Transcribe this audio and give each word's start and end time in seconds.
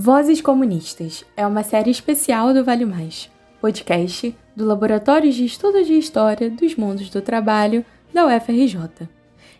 Vozes 0.00 0.40
Comunistas 0.40 1.24
é 1.36 1.44
uma 1.44 1.64
série 1.64 1.90
especial 1.90 2.54
do 2.54 2.64
Vale 2.64 2.84
Mais, 2.84 3.28
podcast 3.60 4.32
do 4.54 4.64
Laboratório 4.64 5.32
de 5.32 5.44
Estudos 5.44 5.88
de 5.88 5.94
História 5.94 6.48
dos 6.48 6.76
Mundos 6.76 7.10
do 7.10 7.20
Trabalho 7.20 7.84
da 8.14 8.24
UFRJ. 8.24 9.08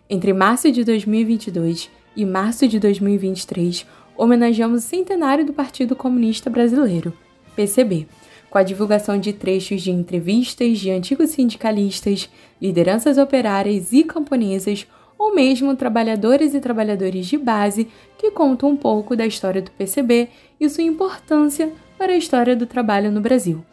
Entre 0.09 0.32
março 0.32 0.70
de 0.70 0.84
2022 0.84 1.91
e 2.14 2.24
março 2.24 2.69
de 2.69 2.79
2023, 2.79 3.84
homenageamos 4.16 4.84
o 4.84 4.87
centenário 4.87 5.45
do 5.45 5.52
Partido 5.52 5.96
Comunista 5.96 6.48
Brasileiro, 6.48 7.12
PCB, 7.57 8.07
com 8.48 8.59
a 8.59 8.62
divulgação 8.62 9.18
de 9.18 9.32
trechos 9.32 9.82
de 9.82 9.91
entrevistas 9.91 10.78
de 10.78 10.89
antigos 10.92 11.30
sindicalistas, 11.30 12.30
lideranças 12.62 13.19
operárias 13.19 13.92
e 13.92 14.05
camponesas 14.05 14.86
ou 15.18 15.34
mesmo 15.34 15.74
trabalhadores 15.74 16.54
e 16.54 16.60
trabalhadores 16.60 17.27
de 17.27 17.36
base 17.36 17.88
que 18.16 18.30
contam 18.30 18.70
um 18.70 18.77
pouco 18.77 19.16
da 19.16 19.27
história 19.27 19.60
do 19.60 19.70
PCB 19.72 20.28
e 20.60 20.68
sua 20.68 20.84
importância 20.84 21.72
para 21.98 22.12
a 22.12 22.16
história 22.16 22.54
do 22.54 22.66
trabalho 22.66 23.10
no 23.10 23.20
Brasil. 23.20 23.64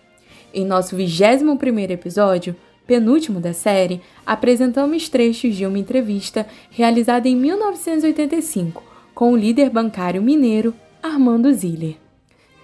Em 0.53 0.65
nosso 0.65 0.97
21º 0.97 1.91
episódio, 1.91 2.55
penúltimo 2.87 3.39
da 3.39 3.53
série, 3.53 4.01
apresentamos 4.25 5.09
trechos 5.09 5.55
de 5.55 5.65
uma 5.65 5.77
entrevista 5.77 6.47
realizada 6.71 7.27
em 7.27 7.35
1985 7.35 8.83
com 9.13 9.31
o 9.31 9.37
líder 9.37 9.69
bancário 9.69 10.21
mineiro 10.21 10.73
Armando 11.01 11.53
Ziller. 11.53 11.95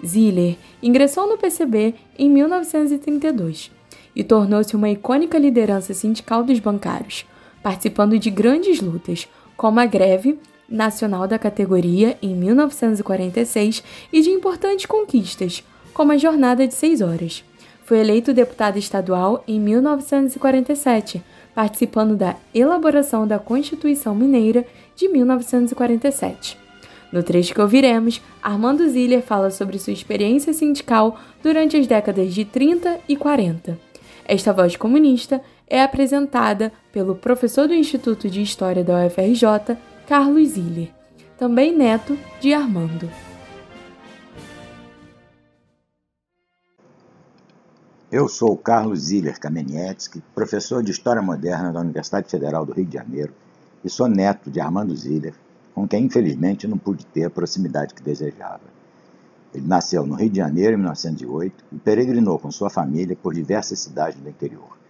Ziller 0.05 0.57
ingressou 0.82 1.27
no 1.27 1.38
PCB 1.38 1.93
em 2.18 2.29
1932 2.29 3.71
e 4.16 4.23
tornou-se 4.23 4.76
uma 4.76 4.90
icônica 4.90 5.38
liderança 5.38 5.93
sindical 5.93 6.43
dos 6.43 6.60
bancários, 6.60 7.26
participando 7.62 8.17
de 8.17 8.29
grandes 8.29 8.81
lutas, 8.81 9.27
como 9.55 9.79
a 9.79 9.85
greve 9.85 10.40
nacional 10.67 11.27
da 11.27 11.37
categoria 11.37 12.17
em 12.21 12.34
1946 12.35 13.84
e 14.12 14.21
de 14.21 14.29
importantes 14.29 14.85
conquistas, 14.85 15.63
como 15.93 16.13
a 16.13 16.17
jornada 16.17 16.67
de 16.67 16.73
seis 16.73 17.01
horas. 17.01 17.43
Foi 17.84 17.99
eleito 17.99 18.34
deputado 18.34 18.77
estadual 18.77 19.43
em 19.48 19.59
1947, 19.59 21.21
participando 21.54 22.15
da 22.15 22.37
elaboração 22.55 23.27
da 23.27 23.37
Constituição 23.37 24.15
Mineira 24.15 24.65
de 24.95 25.09
1947. 25.09 26.57
No 27.12 27.21
trecho 27.21 27.54
que 27.54 27.59
ouviremos, 27.59 28.21
Armando 28.41 28.87
Ziller 28.87 29.21
fala 29.21 29.51
sobre 29.51 29.77
sua 29.77 29.91
experiência 29.91 30.54
sindical 30.54 31.20
durante 31.43 31.76
as 31.76 31.85
décadas 31.85 32.34
de 32.34 32.45
30 32.45 32.99
e 33.09 33.17
40. 33.17 33.77
Esta 34.23 34.54
voz 34.54 34.77
comunista 34.77 35.41
é 35.67 35.82
apresentada 35.82 36.71
pelo 36.92 37.16
professor 37.16 37.68
do 37.68 37.74
Instituto 37.74 38.30
de 38.30 38.42
História 38.42 38.84
da 38.84 39.06
UFRJ, 39.06 39.78
Carlos 40.08 40.50
Ziller, 40.50 40.90
também 41.38 41.76
neto 41.76 42.18
de 42.40 42.54
Armando. 42.54 43.10
Eu 48.12 48.28
sou 48.28 48.58
Carlos 48.58 49.00
Ziller 49.04 49.40
Kamenetsky, 49.40 50.22
professor 50.36 50.84
de 50.84 50.92
História 50.92 51.22
Moderna 51.22 51.72
da 51.72 51.80
Universidade 51.80 52.30
Federal 52.30 52.66
do 52.66 52.74
Rio 52.74 52.86
de 52.86 52.96
Janeiro 52.96 53.34
e 53.86 53.90
sou 53.90 54.10
neto 54.10 54.52
de 54.52 54.60
Armando 54.60 54.94
Ziller, 54.94 55.34
com 55.74 55.88
quem 55.88 56.04
infelizmente 56.06 56.68
não 56.68 56.78
pude 56.78 57.06
ter 57.06 57.24
a 57.24 57.30
proximidade 57.30 57.94
que 57.94 58.04
desejava. 58.04 58.60
Ele 59.54 59.66
nasceu 59.66 60.06
no 60.06 60.16
Rio 60.16 60.30
de 60.30 60.38
Janeiro 60.38 60.74
em 60.74 60.78
1908 60.78 61.64
e 61.72 61.78
peregrinou 61.78 62.38
com 62.38 62.52
sua 62.52 62.70
família 62.70 63.16
por 63.16 63.34
diversas 63.34 63.80
cidades 63.80 64.19
do 64.19 64.30
interior. 64.30 64.81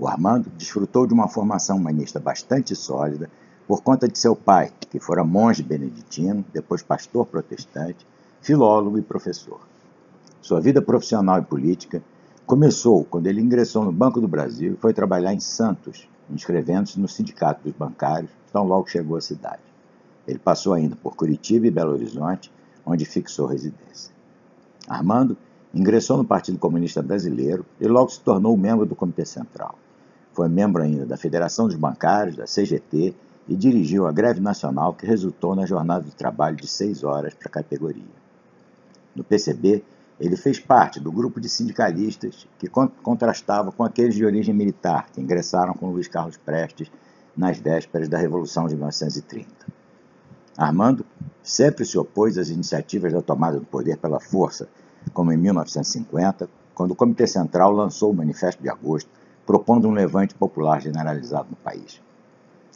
O 0.00 0.08
Armando 0.08 0.48
desfrutou 0.56 1.06
de 1.06 1.12
uma 1.12 1.28
formação 1.28 1.76
humanista 1.76 2.18
bastante 2.18 2.74
sólida 2.74 3.28
por 3.68 3.82
conta 3.82 4.08
de 4.08 4.18
seu 4.18 4.34
pai, 4.34 4.72
que 4.88 4.98
fora 4.98 5.22
monge 5.22 5.62
beneditino, 5.62 6.42
depois 6.54 6.82
pastor 6.82 7.26
protestante, 7.26 8.06
filólogo 8.40 8.96
e 8.96 9.02
professor. 9.02 9.60
Sua 10.40 10.58
vida 10.58 10.80
profissional 10.80 11.38
e 11.40 11.44
política 11.44 12.02
começou 12.46 13.04
quando 13.04 13.26
ele 13.26 13.42
ingressou 13.42 13.84
no 13.84 13.92
Banco 13.92 14.22
do 14.22 14.26
Brasil 14.26 14.72
e 14.72 14.76
foi 14.76 14.94
trabalhar 14.94 15.34
em 15.34 15.40
Santos, 15.40 16.08
inscrevendo-se 16.30 16.98
no 16.98 17.06
Sindicato 17.06 17.62
dos 17.62 17.76
Bancários, 17.76 18.30
tão 18.50 18.64
logo 18.64 18.88
chegou 18.88 19.18
à 19.18 19.20
cidade. 19.20 19.60
Ele 20.26 20.38
passou 20.38 20.72
ainda 20.72 20.96
por 20.96 21.14
Curitiba 21.14 21.66
e 21.66 21.70
Belo 21.70 21.92
Horizonte, 21.92 22.50
onde 22.86 23.04
fixou 23.04 23.46
residência. 23.46 24.10
Armando 24.88 25.36
ingressou 25.74 26.16
no 26.16 26.24
Partido 26.24 26.56
Comunista 26.56 27.02
Brasileiro 27.02 27.66
e 27.78 27.86
logo 27.86 28.08
se 28.08 28.20
tornou 28.20 28.56
membro 28.56 28.86
do 28.86 28.96
Comitê 28.96 29.26
Central. 29.26 29.74
Foi 30.32 30.48
membro 30.48 30.82
ainda 30.82 31.04
da 31.04 31.16
Federação 31.16 31.66
dos 31.66 31.76
Bancários, 31.76 32.36
da 32.36 32.44
CGT, 32.44 33.14
e 33.48 33.56
dirigiu 33.56 34.06
a 34.06 34.12
greve 34.12 34.40
nacional 34.40 34.94
que 34.94 35.06
resultou 35.06 35.56
na 35.56 35.66
jornada 35.66 36.04
de 36.04 36.14
trabalho 36.14 36.56
de 36.56 36.68
seis 36.68 37.02
horas 37.02 37.34
para 37.34 37.48
a 37.48 37.52
categoria. 37.52 38.20
No 39.14 39.24
PCB, 39.24 39.82
ele 40.20 40.36
fez 40.36 40.60
parte 40.60 41.00
do 41.00 41.10
grupo 41.10 41.40
de 41.40 41.48
sindicalistas 41.48 42.46
que 42.58 42.68
contrastava 42.68 43.72
com 43.72 43.82
aqueles 43.82 44.14
de 44.14 44.24
origem 44.24 44.54
militar 44.54 45.08
que 45.10 45.20
ingressaram 45.20 45.74
com 45.74 45.90
Luiz 45.90 46.06
Carlos 46.06 46.36
Prestes 46.36 46.92
nas 47.36 47.58
vésperas 47.58 48.08
da 48.08 48.18
Revolução 48.18 48.68
de 48.68 48.76
1930. 48.76 49.48
Armando 50.56 51.04
sempre 51.42 51.84
se 51.84 51.96
opôs 51.98 52.36
às 52.36 52.50
iniciativas 52.50 53.12
da 53.12 53.22
tomada 53.22 53.58
do 53.58 53.66
poder 53.66 53.96
pela 53.96 54.20
força, 54.20 54.68
como 55.12 55.32
em 55.32 55.36
1950, 55.36 56.48
quando 56.74 56.92
o 56.92 56.96
Comitê 56.96 57.26
Central 57.26 57.72
lançou 57.72 58.10
o 58.10 58.14
Manifesto 58.14 58.62
de 58.62 58.68
Agosto, 58.68 59.10
propondo 59.50 59.88
um 59.88 59.92
levante 59.92 60.32
popular 60.32 60.80
generalizado 60.80 61.48
no 61.50 61.56
país. 61.56 62.00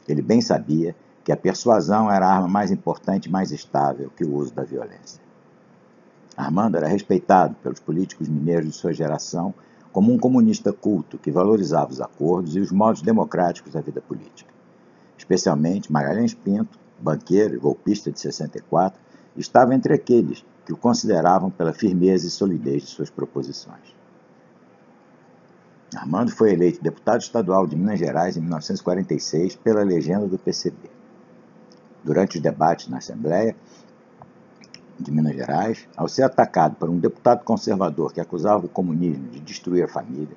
Ele 0.05 0.21
bem 0.21 0.41
sabia 0.41 0.93
que 1.23 1.31
a 1.31 1.37
persuasão 1.37 2.11
era 2.11 2.27
a 2.27 2.35
arma 2.35 2.49
mais 2.49 2.69
importante 2.69 3.27
e 3.27 3.31
mais 3.31 3.53
estável 3.53 4.11
que 4.13 4.25
o 4.25 4.35
uso 4.35 4.53
da 4.53 4.65
violência. 4.65 5.21
Armando 6.35 6.75
era 6.75 6.89
respeitado 6.89 7.55
pelos 7.63 7.79
políticos 7.79 8.27
mineiros 8.27 8.67
de 8.67 8.75
sua 8.75 8.91
geração 8.91 9.53
como 9.93 10.11
um 10.11 10.17
comunista 10.17 10.73
culto 10.73 11.17
que 11.17 11.31
valorizava 11.31 11.93
os 11.93 12.01
acordos 12.01 12.57
e 12.57 12.59
os 12.59 12.73
modos 12.73 13.01
democráticos 13.01 13.71
da 13.71 13.79
vida 13.79 14.01
política. 14.01 14.53
Especialmente 15.17 15.89
Magalhães 15.89 16.33
Pinto, 16.33 16.77
banqueiro 16.99 17.55
e 17.55 17.57
golpista 17.57 18.11
de 18.11 18.19
64, 18.19 18.99
estava 19.37 19.73
entre 19.73 19.93
aqueles 19.93 20.43
que 20.65 20.73
o 20.73 20.77
consideravam 20.77 21.49
pela 21.49 21.71
firmeza 21.71 22.27
e 22.27 22.29
solidez 22.29 22.83
de 22.83 22.89
suas 22.89 23.09
proposições. 23.09 23.95
Armando 25.93 26.31
foi 26.31 26.51
eleito 26.51 26.81
deputado 26.81 27.21
estadual 27.21 27.67
de 27.67 27.75
Minas 27.75 27.99
Gerais 27.99 28.35
em 28.35 28.41
1946 28.41 29.55
pela 29.57 29.83
legenda 29.83 30.25
do 30.27 30.37
PCB. 30.37 30.89
Durante 32.03 32.37
os 32.37 32.41
debates 32.41 32.87
na 32.87 32.97
Assembleia 32.97 33.55
de 34.99 35.11
Minas 35.11 35.35
Gerais, 35.35 35.87
ao 35.95 36.07
ser 36.07 36.23
atacado 36.23 36.75
por 36.75 36.89
um 36.89 36.97
deputado 36.97 37.43
conservador 37.43 38.13
que 38.13 38.21
acusava 38.21 38.65
o 38.65 38.69
comunismo 38.69 39.27
de 39.27 39.39
destruir 39.39 39.83
a 39.83 39.87
família, 39.87 40.35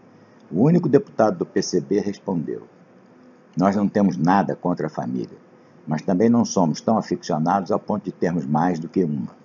o 0.51 0.63
único 0.63 0.89
deputado 0.89 1.39
do 1.39 1.47
PCB 1.47 2.01
respondeu: 2.01 2.67
Nós 3.57 3.75
não 3.75 3.89
temos 3.89 4.17
nada 4.17 4.55
contra 4.55 4.87
a 4.87 4.91
família, 4.91 5.39
mas 5.87 6.03
também 6.03 6.29
não 6.29 6.45
somos 6.45 6.81
tão 6.81 6.99
aficionados 6.99 7.71
ao 7.71 7.79
ponto 7.79 8.05
de 8.05 8.13
termos 8.13 8.45
mais 8.45 8.79
do 8.79 8.89
que 8.89 9.05
uma. 9.05 9.37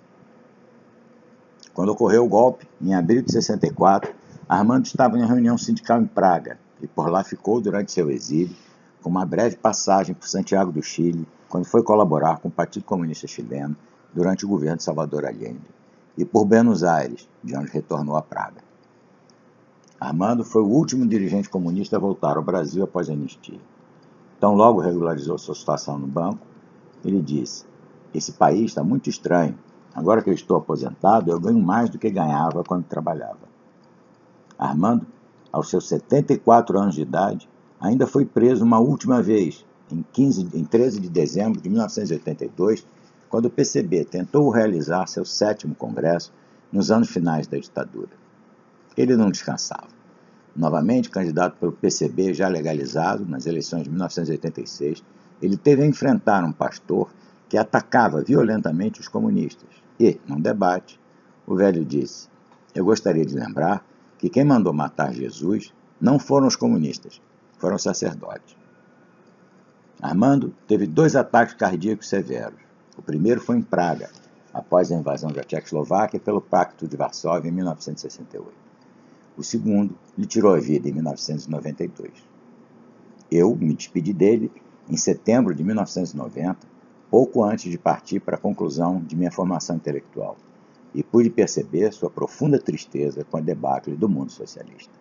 Quando 1.72 1.90
ocorreu 1.90 2.24
o 2.24 2.28
golpe, 2.28 2.68
em 2.80 2.94
abril 2.94 3.22
de 3.22 3.32
64, 3.32 4.14
Armando 4.46 4.84
estava 4.84 5.16
em 5.16 5.22
uma 5.22 5.28
reunião 5.28 5.56
sindical 5.56 6.02
em 6.02 6.06
Praga 6.06 6.58
e 6.82 6.86
por 6.86 7.08
lá 7.08 7.24
ficou 7.24 7.62
durante 7.62 7.92
seu 7.92 8.10
exílio, 8.10 8.54
com 9.02 9.08
uma 9.08 9.24
breve 9.24 9.56
passagem 9.56 10.14
por 10.14 10.28
Santiago 10.28 10.70
do 10.70 10.82
Chile, 10.82 11.26
quando 11.48 11.64
foi 11.64 11.82
colaborar 11.82 12.38
com 12.40 12.48
o 12.48 12.52
Partido 12.52 12.84
Comunista 12.84 13.26
Chileno 13.26 13.74
durante 14.12 14.44
o 14.44 14.48
governo 14.48 14.76
de 14.76 14.82
Salvador 14.82 15.24
Allende, 15.24 15.66
e 16.18 16.26
por 16.26 16.44
Buenos 16.44 16.84
Aires, 16.84 17.26
de 17.42 17.56
onde 17.56 17.70
retornou 17.70 18.16
a 18.16 18.22
Praga. 18.22 18.62
Armando 19.98 20.44
foi 20.44 20.60
o 20.60 20.68
último 20.68 21.06
dirigente 21.06 21.48
comunista 21.48 21.96
a 21.96 22.00
voltar 22.00 22.36
ao 22.36 22.42
Brasil 22.42 22.84
após 22.84 23.08
a 23.08 23.14
anistia. 23.14 23.60
Tão 24.38 24.54
logo 24.54 24.80
regularizou 24.80 25.38
sua 25.38 25.54
situação 25.54 25.98
no 25.98 26.06
banco, 26.06 26.46
ele 27.02 27.22
disse: 27.22 27.64
Esse 28.12 28.32
país 28.32 28.66
está 28.66 28.84
muito 28.84 29.08
estranho. 29.08 29.58
Agora 29.94 30.20
que 30.20 30.28
eu 30.28 30.34
estou 30.34 30.58
aposentado, 30.58 31.30
eu 31.30 31.40
ganho 31.40 31.62
mais 31.62 31.88
do 31.88 31.98
que 31.98 32.10
ganhava 32.10 32.62
quando 32.62 32.84
trabalhava. 32.84 33.53
Armando, 34.58 35.06
aos 35.52 35.70
seus 35.70 35.88
74 35.88 36.78
anos 36.78 36.94
de 36.94 37.02
idade, 37.02 37.48
ainda 37.80 38.06
foi 38.06 38.24
preso 38.24 38.64
uma 38.64 38.78
última 38.78 39.22
vez, 39.22 39.64
em, 39.90 40.04
15, 40.12 40.48
em 40.54 40.64
13 40.64 41.00
de 41.00 41.08
dezembro 41.08 41.60
de 41.60 41.68
1982, 41.68 42.86
quando 43.28 43.46
o 43.46 43.50
PCB 43.50 44.04
tentou 44.04 44.48
realizar 44.50 45.06
seu 45.06 45.24
sétimo 45.24 45.74
congresso 45.74 46.32
nos 46.72 46.90
anos 46.90 47.08
finais 47.08 47.46
da 47.46 47.58
ditadura. 47.58 48.10
Ele 48.96 49.16
não 49.16 49.30
descansava. 49.30 49.88
Novamente 50.54 51.10
candidato 51.10 51.56
pelo 51.58 51.72
PCB 51.72 52.32
já 52.32 52.48
legalizado 52.48 53.26
nas 53.26 53.46
eleições 53.46 53.84
de 53.84 53.90
1986, 53.90 55.02
ele 55.42 55.56
teve 55.56 55.82
a 55.82 55.86
enfrentar 55.86 56.44
um 56.44 56.52
pastor 56.52 57.10
que 57.48 57.58
atacava 57.58 58.22
violentamente 58.22 59.00
os 59.00 59.08
comunistas. 59.08 59.68
E, 59.98 60.20
num 60.26 60.40
debate, 60.40 60.98
o 61.46 61.54
velho 61.54 61.84
disse: 61.84 62.28
Eu 62.74 62.84
gostaria 62.84 63.24
de 63.24 63.34
lembrar 63.34 63.84
que 64.24 64.30
quem 64.30 64.44
mandou 64.44 64.72
matar 64.72 65.12
Jesus 65.12 65.70
não 66.00 66.18
foram 66.18 66.46
os 66.46 66.56
comunistas, 66.56 67.20
foram 67.58 67.76
os 67.76 67.82
sacerdotes. 67.82 68.56
Armando 70.00 70.54
teve 70.66 70.86
dois 70.86 71.14
ataques 71.14 71.54
cardíacos 71.54 72.08
severos. 72.08 72.58
O 72.96 73.02
primeiro 73.02 73.38
foi 73.38 73.58
em 73.58 73.62
Praga, 73.62 74.08
após 74.50 74.90
a 74.90 74.94
invasão 74.94 75.30
da 75.30 75.44
Tchecoslováquia 75.44 76.18
pelo 76.18 76.40
Pacto 76.40 76.88
de 76.88 76.96
Varsóvia 76.96 77.50
em 77.50 77.52
1968. 77.52 78.50
O 79.36 79.44
segundo 79.44 79.94
lhe 80.16 80.24
tirou 80.24 80.54
a 80.54 80.58
vida 80.58 80.88
em 80.88 80.92
1992. 80.92 82.10
Eu 83.30 83.54
me 83.54 83.74
despedi 83.74 84.14
dele 84.14 84.50
em 84.88 84.96
setembro 84.96 85.54
de 85.54 85.62
1990, 85.62 86.66
pouco 87.10 87.44
antes 87.44 87.70
de 87.70 87.76
partir 87.76 88.20
para 88.20 88.36
a 88.36 88.40
conclusão 88.40 89.02
de 89.02 89.16
minha 89.16 89.30
formação 89.30 89.76
intelectual, 89.76 90.38
e 90.94 91.02
pude 91.02 91.28
perceber 91.28 91.92
sua 91.92 92.08
profunda 92.08 92.58
tristeza 92.58 93.24
com 93.24 93.36
a 93.36 93.40
debacle 93.40 93.96
do 93.96 94.08
mundo 94.08 94.30
socialista. 94.30 94.92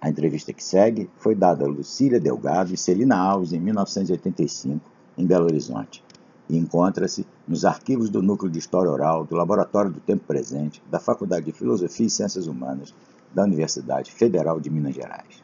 A 0.00 0.08
entrevista 0.08 0.52
que 0.52 0.62
segue 0.64 1.10
foi 1.16 1.34
dada 1.34 1.64
a 1.64 1.68
Lucília 1.68 2.20
Delgado 2.20 2.72
e 2.72 2.76
Celina 2.76 3.16
Alves 3.16 3.52
em 3.52 3.60
1985, 3.60 4.80
em 5.16 5.26
Belo 5.26 5.44
Horizonte, 5.44 6.02
e 6.48 6.56
encontra-se 6.56 7.26
nos 7.46 7.64
arquivos 7.64 8.08
do 8.08 8.22
Núcleo 8.22 8.50
de 8.50 8.58
História 8.58 8.90
Oral 8.90 9.24
do 9.24 9.36
Laboratório 9.36 9.90
do 9.90 10.00
Tempo 10.00 10.24
Presente 10.26 10.82
da 10.90 10.98
Faculdade 10.98 11.46
de 11.46 11.52
Filosofia 11.52 12.06
e 12.06 12.10
Ciências 12.10 12.46
Humanas 12.46 12.94
da 13.32 13.44
Universidade 13.44 14.10
Federal 14.10 14.58
de 14.58 14.70
Minas 14.70 14.94
Gerais. 14.94 15.42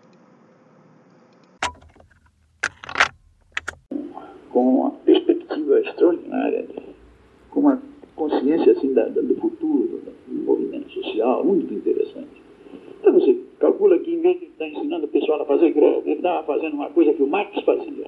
Com 4.50 4.80
uma 4.80 4.90
perspectiva 4.90 5.80
extraordinária, 5.80 6.66
com 7.50 7.60
uma 7.60 7.80
consciência 8.16 8.72
assim 8.72 8.92
da, 8.92 9.04
da, 9.04 9.20
do 9.20 9.36
futuro, 9.36 10.00
do 10.26 10.42
movimento 10.42 10.90
social, 10.90 11.44
muito 11.44 11.72
interessante. 11.72 12.42
Então 13.00 13.12
você 13.12 13.36
calcula 13.60 13.98
que 13.98 14.12
em 14.12 14.20
vez 14.20 14.40
de 14.40 14.46
estar 14.46 14.66
ensinando 14.66 15.04
o 15.04 15.08
pessoal 15.08 15.42
a 15.42 15.44
fazer 15.44 15.70
greve, 15.72 16.10
ele 16.10 16.16
estava 16.16 16.44
fazendo 16.44 16.74
uma 16.74 16.90
coisa 16.90 17.12
que 17.12 17.22
o 17.22 17.26
Marx 17.26 17.62
fazia. 17.62 18.06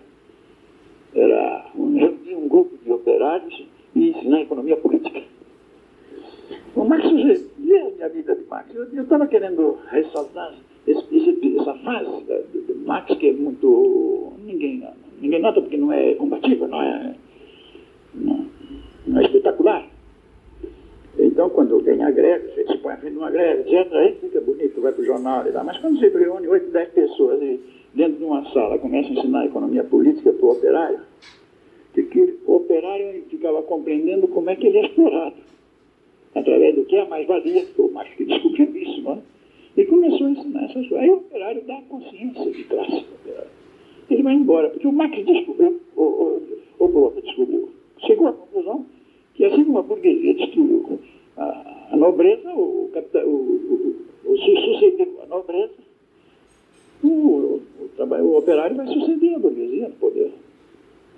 Era 1.15 1.71
reunir 1.75 2.35
um 2.35 2.49
grupo 2.49 2.77
de 2.85 2.91
operários 2.91 3.65
e 3.95 4.11
ensinar 4.11 4.41
economia 4.41 4.77
política. 4.77 5.23
O 6.75 6.85
Marx, 6.85 7.11
lê 7.13 8.03
a 8.03 8.09
vida 8.09 8.35
de 8.35 8.45
Marx. 8.47 8.75
Eu 8.75 9.03
estava 9.03 9.27
querendo 9.27 9.79
ressaltar 9.91 10.55
esse, 10.87 11.05
esse, 11.15 11.59
essa 11.59 11.75
fase 11.75 12.25
do 12.67 12.77
Marx 12.87 13.15
que 13.17 13.29
é 13.29 13.33
muito. 13.33 14.33
Ninguém, 14.45 14.83
ninguém 15.21 15.41
nota 15.41 15.61
porque 15.61 15.77
não 15.77 15.93
é 15.93 16.15
combativa, 16.15 16.67
não 16.67 16.83
é, 16.83 17.15
não, 18.15 18.47
não 19.07 19.21
é 19.21 19.25
a 22.03 22.11
greve, 22.11 22.49
você 22.49 22.67
se 22.67 22.89
à 22.89 22.97
frente 22.97 23.13
de 23.13 23.19
uma 23.19 23.31
greve, 23.31 23.63
etc., 23.63 23.93
aí 23.93 24.15
fica 24.21 24.41
bonito, 24.41 24.81
vai 24.81 24.93
para 24.93 25.03
o 25.03 25.05
jornal 25.05 25.47
e 25.47 25.53
tal. 25.53 25.65
Mas 25.65 25.79
quando 25.79 25.99
você 25.99 26.09
reúne 26.09 26.49
8, 26.49 26.71
10 26.71 26.89
pessoas 26.91 27.43
e 27.43 27.61
dentro 27.95 28.19
de 28.19 28.25
uma 28.25 28.45
sala 28.53 28.79
começa 28.79 29.09
a 29.09 29.13
ensinar 29.13 29.41
a 29.41 29.47
economia 29.47 29.85
política 29.85 30.33
para 30.33 30.47
o 30.47 30.53
operário, 30.53 31.01
que, 31.95 32.03
que 32.03 32.39
o 32.47 32.57
operário 32.57 33.25
ficava 33.29 33.63
compreendendo 33.63 34.29
como 34.29 34.51
é 34.51 34.57
que 34.57 34.67
ele 34.67 34.79
é 34.79 34.87
explorado. 34.87 35.37
Através 36.35 36.75
do 36.75 36.85
que 36.85 36.97
é 36.97 37.03
a 37.03 37.09
mais-valia, 37.09 37.65
que 37.65 37.81
o 37.81 37.91
Marx 37.91 38.15
que 38.15 38.25
descobriu 38.25 38.77
isso, 38.77 39.03
não 39.03 39.13
é? 39.13 39.19
E 39.77 39.85
começou 39.87 40.27
a 40.27 40.31
ensinar 40.31 40.65
essas 40.65 40.89
coisas. 40.89 40.99
Aí 40.99 41.11
o 41.11 41.17
operário 41.17 41.63
dá 41.67 41.81
consciência 41.89 42.51
de 42.51 42.65
classe 42.65 43.05
Ele 44.11 44.23
vai 44.23 44.35
embora, 44.35 44.71
porque 44.71 44.87
o 44.87 44.93
Marx 44.93 45.25
descobriu, 45.25 45.81
o, 45.97 46.03
o, 46.03 46.43
o 46.79 46.89
Bloch 46.89 47.21
descobriu. 47.21 47.69
Chegou 48.07 48.29
à 48.29 48.33
conclusão 48.33 48.87
que 49.35 49.45
assim 49.45 49.65
como 49.65 49.79
a 49.79 49.83
burguesia 49.83 50.35
destruiu 50.35 50.99
a, 51.39 51.97
nobreza, 51.97 52.51
o, 52.53 52.91
capital, 52.93 53.25
o, 53.27 54.07
o, 54.25 54.33
o, 54.33 54.37
sucedeu 54.37 55.21
a 55.23 55.27
nobreza, 55.27 55.75
o, 57.03 57.09
o, 57.09 57.63
o, 57.99 58.37
operário 58.37 58.77
vai 58.77 58.87
suceder 58.87 59.37
a 59.37 59.39
burguesia 59.39 59.89
no 59.89 59.95
poder. 59.95 60.33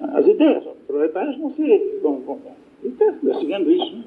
As 0.00 0.26
ideias 0.26 0.64
proletárias 0.87 1.37
vão 1.38 1.52
ser. 1.55 2.00
Vão, 2.02 2.20
vão, 2.20 2.40
está 2.82 3.12
percebendo 3.12 3.70
isso, 3.70 3.96
né? 3.96 4.05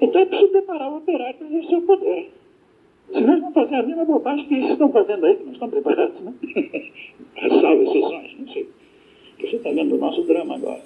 Então 0.00 0.20
é 0.20 0.26
preciso 0.26 0.50
preparar 0.50 0.92
o 0.92 0.98
operário 0.98 1.36
para 1.38 1.46
exercer 1.48 1.78
o 1.78 1.82
poder. 1.82 2.30
Se 3.12 3.20
nós 3.20 3.40
não 3.40 3.52
fazermos 3.52 3.84
a 3.84 3.86
mesma 3.86 4.04
bobagem 4.04 4.46
que 4.46 4.54
eles 4.54 4.70
estão 4.70 4.92
fazendo 4.92 5.24
aí, 5.24 5.36
que 5.36 5.44
não 5.44 5.52
estão 5.52 5.70
preparados, 5.70 6.20
né? 6.20 6.34
Salvo 7.60 7.82
exceções, 7.82 8.38
não 8.38 8.48
sei. 8.48 8.68
Você 9.40 9.56
está 9.56 9.70
vendo 9.70 9.94
o 9.94 9.98
nosso 9.98 10.22
drama 10.24 10.56
agora. 10.56 10.82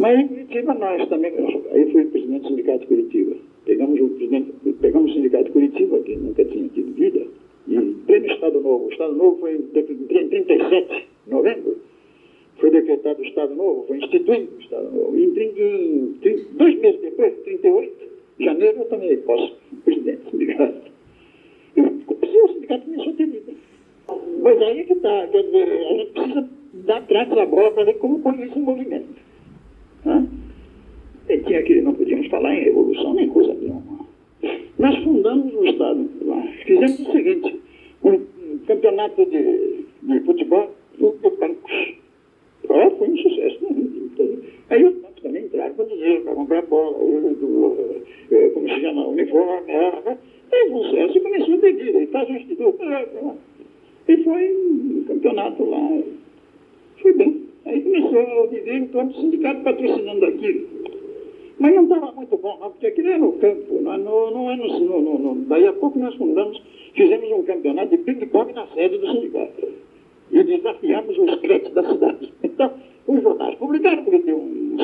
Mas 0.00 0.18
em 0.18 0.62
nós 0.62 1.08
também, 1.10 1.30
aí 1.72 1.92
fui 1.92 2.06
presidente 2.06 2.40
do 2.40 2.48
Sindicato 2.48 2.78
de 2.78 2.86
Curitiba. 2.86 3.36
Pegamos 3.66 4.00
o, 4.00 4.08
presidente, 4.08 4.52
pegamos 4.80 5.10
o 5.10 5.14
Sindicato 5.14 5.44
de 5.44 5.50
Curitiba, 5.50 6.00
que 6.00 6.16
nunca 6.16 6.42
tinha 6.46 6.68
tido 6.70 6.94
vida, 6.94 7.26
e 7.68 7.78
pleno 8.06 8.26
Estado 8.26 8.60
Novo. 8.62 8.86
O 8.86 8.92
Estado 8.92 9.14
Novo 9.14 9.36
foi 9.40 9.56
em 9.56 9.62
37 9.62 11.06
de 11.26 11.30
novembro, 11.30 11.76
foi 12.56 12.70
decretado 12.70 13.20
o 13.20 13.26
Estado 13.26 13.54
Novo, 13.54 13.84
foi 13.88 13.98
instituído 13.98 14.56
o 14.56 14.60
Estado 14.62 14.90
Novo. 14.90 15.18
E 15.18 15.24
em, 15.24 16.14
dois 16.52 16.78
meses 16.78 17.00
depois, 17.02 17.34
38 17.44 17.92
de 18.38 18.44
janeiro, 18.46 18.78
eu 18.78 18.84
também 18.86 19.18
posso, 19.18 19.54
presidente 19.84 20.22
do 20.22 20.30
sindicato. 20.30 20.90
E 21.76 21.80
o 21.82 22.48
sindicato 22.54 22.86
começou 22.86 23.12
a 23.12 23.16
ter 23.16 23.26
vida. 23.26 23.52
Mas 24.40 24.62
aí 24.62 24.80
é 24.80 24.84
que 24.84 24.94
está, 24.94 25.26
quer 25.26 25.42
dizer, 25.42 25.68
a 25.68 25.92
gente 25.98 26.12
precisa 26.12 26.48
dar 26.86 27.06
tratos 27.06 27.36
à 27.36 27.44
bola 27.44 27.70
para 27.72 27.84
ver 27.84 27.98
como 27.98 28.18
isso 28.42 28.58
em 28.58 28.62
movimento. 28.62 29.19
Né? 30.04 30.26
E 31.28 31.38
tinha 31.38 31.62
que 31.62 31.80
não 31.80 31.94
podíamos 31.94 32.26
falar 32.28 32.54
em 32.54 32.64
revolução 32.64 33.14
nem 33.14 33.28
coisa 33.28 33.54
nenhuma. 33.54 34.00
Nós 34.78 34.96
fundamos 35.04 35.54
o 35.54 35.64
Estado. 35.64 36.08
Fizemos 36.64 37.00
o 37.00 37.12
seguinte, 37.12 37.60
um, 38.02 38.20
campeonato 38.66 39.24
de, 39.26 39.84
de 40.02 40.20
futebol 40.20 40.70
de 40.98 41.30
bancos. 41.36 41.94
Foi 42.66 43.08
um 43.08 43.16
sucesso. 43.16 43.58
Né? 43.64 44.38
Aí 44.70 44.84
os 44.84 44.94
bancos 44.94 45.22
também 45.22 45.44
entraram 45.44 45.74
com 45.74 45.84
dinheiro 45.84 46.22
para 46.22 46.34
comprar 46.34 46.62
bola, 46.62 46.96
eh, 48.30 48.50
como 48.54 48.68
se 48.68 48.80
chama, 48.80 49.08
uniforme. 49.08 49.72
Né? 49.72 50.18
Aí 50.52 50.70
um 50.70 50.82
sucesso 50.82 51.18
e 51.18 51.20
começou 51.20 51.54
a 51.54 51.58
vida. 51.58 51.98
E 51.98 52.06
faz. 52.06 52.28
E 54.08 54.16
foi 54.24 54.56
um 54.56 55.04
campeonato 55.06 55.64
lá. 55.64 56.02
Foi 58.20 58.26
bem. 58.26 58.26
Aí 58.26 58.26
começou 58.26 58.44
a 58.44 58.46
viver 58.46 58.76
em 58.76 58.86
torno 58.88 59.12
do 59.12 59.20
sindicato 59.20 59.62
patrocinando 59.62 60.24
aquilo. 60.26 60.66
Mas 61.58 61.74
não 61.74 61.82
estava 61.82 62.12
muito 62.12 62.36
bom, 62.38 62.58
não, 62.58 62.70
porque 62.70 62.86
aquilo 62.86 63.08
é 63.10 63.18
no 63.18 63.32
campo, 63.32 63.82
não, 63.82 63.98
não, 63.98 64.30
não 64.30 64.50
é 64.50 64.56
no, 64.56 65.18
no, 65.18 65.34
Daí 65.44 65.66
a 65.66 65.74
pouco 65.74 65.98
nós 65.98 66.14
fundamos, 66.14 66.60
fizemos 66.94 67.30
um 67.32 67.42
campeonato 67.42 67.90
de 67.90 67.98
ping-pong 67.98 68.52
na 68.54 68.66
sede 68.68 68.96
do 68.96 69.06
sindicato. 69.12 69.68
E 70.32 70.42
desafiamos 70.42 71.18
os 71.18 71.34
créditos 71.40 71.74
da 71.74 71.84
cidade. 71.84 72.32
Então, 72.42 72.72
os 73.06 73.22
jornais 73.22 73.54
publicaram, 73.56 74.04
porque 74.04 74.18
tem 74.20 74.34
um, 74.34 74.76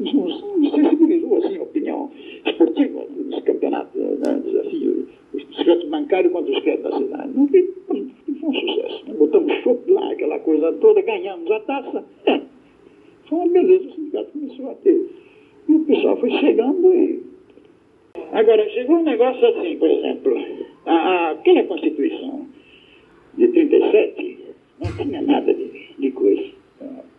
um, 0.00 0.70
sensibilizou 0.70 1.36
assim, 1.38 1.58
a 1.58 1.62
opinião 1.62 2.10
esportiva 2.44 3.04
dos 3.08 3.42
campeonatos, 3.44 4.00
né, 4.00 4.42
desafio, 4.44 5.08
os 5.34 5.44
créditos 5.44 5.88
bancários 5.88 6.32
contra 6.32 6.52
os 6.52 6.62
créditos 6.62 6.90
da 6.90 6.98
cidade. 6.98 7.32
Não 7.34 7.48
foi, 7.48 7.74
foi 7.86 8.12
um 8.42 8.52
sucesso. 8.52 9.04
Né? 9.06 9.14
Botamos 9.14 9.52
chope 9.62 9.90
lá, 9.90 10.12
aquela 10.12 10.38
coisa 10.40 10.72
toda, 10.74 11.00
ganhamos 11.02 11.50
a 11.50 11.60
taça. 11.60 12.04
É. 12.26 12.40
Foi 13.32 13.38
uma 13.38 13.48
beleza, 13.48 13.88
o 13.88 13.92
sindicato 13.94 14.30
começou 14.32 14.70
a 14.70 14.74
ter. 14.74 15.08
E 15.66 15.72
o 15.72 15.80
pessoal 15.86 16.18
foi 16.18 16.30
chegando 16.32 16.94
e. 16.94 17.22
Agora, 18.30 18.68
chegou 18.68 18.96
um 18.96 19.04
negócio 19.04 19.46
assim, 19.46 19.78
por 19.78 19.90
exemplo, 19.90 20.34
a, 20.84 21.30
aquela 21.30 21.64
Constituição 21.64 22.46
de 23.32 23.48
37 23.48 24.38
não 24.84 24.96
tinha 24.98 25.22
nada 25.22 25.54
de, 25.54 25.94
de 25.98 26.10
coisa, 26.10 26.44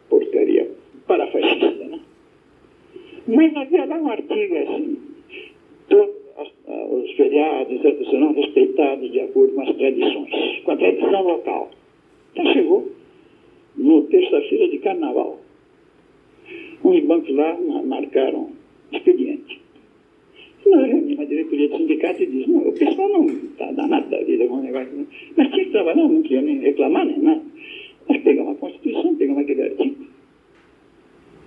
porcaria 0.08 0.70
parafascista, 1.08 1.84
né? 1.84 2.00
Mas 3.28 3.58
havia 3.58 3.86
lá 3.86 3.98
um 3.98 4.10
artigo 4.10 4.56
assim, 4.56 4.98
todos 5.90 6.14
os 6.92 7.12
feriados, 7.14 7.82
serão 7.82 8.34
respeitados 8.34 9.12
de 9.12 9.20
acordo 9.20 9.56
com 9.56 9.62
as 9.62 9.76
tradições, 9.76 10.60
com 10.64 10.72
a 10.74 10.78
tradição 10.78 11.24
local. 11.24 11.72
Então 12.34 12.54
chegou 12.54 12.92
no 13.76 14.04
terça-feira 14.04 14.68
de 14.70 14.78
carnaval. 14.78 15.43
Uns 16.84 17.06
bancos 17.06 17.36
lá 17.36 17.58
marcaram 17.86 18.50
expediente. 18.92 19.62
Nós 20.66 20.86
reunimos 20.86 21.20
a 21.20 21.26
diretoria 21.26 21.70
do 21.70 21.78
sindicato 21.78 22.24
e 22.24 22.26
disse, 22.26 22.50
não, 22.50 22.68
o 22.68 22.74
pessoal 22.74 23.10
não 23.10 23.26
está 23.28 23.72
danado 23.72 24.10
da 24.10 24.24
vida 24.24 24.48
com 24.48 24.56
o 24.56 24.62
negócio. 24.62 24.94
Não. 24.94 25.08
Mas 25.38 25.52
tinha 25.52 25.66
que 25.66 25.72
trabalhar, 25.72 26.08
não 26.08 26.22
queria 26.22 26.42
nem 26.42 26.60
reclamar 26.60 27.06
nem 27.06 27.20
nada. 27.20 27.42
Nós 28.10 28.22
pegamos 28.22 28.54
a 28.54 28.60
Constituição, 28.60 29.16
pegamos 29.16 29.44
aquele 29.44 29.62
artigo, 29.62 30.06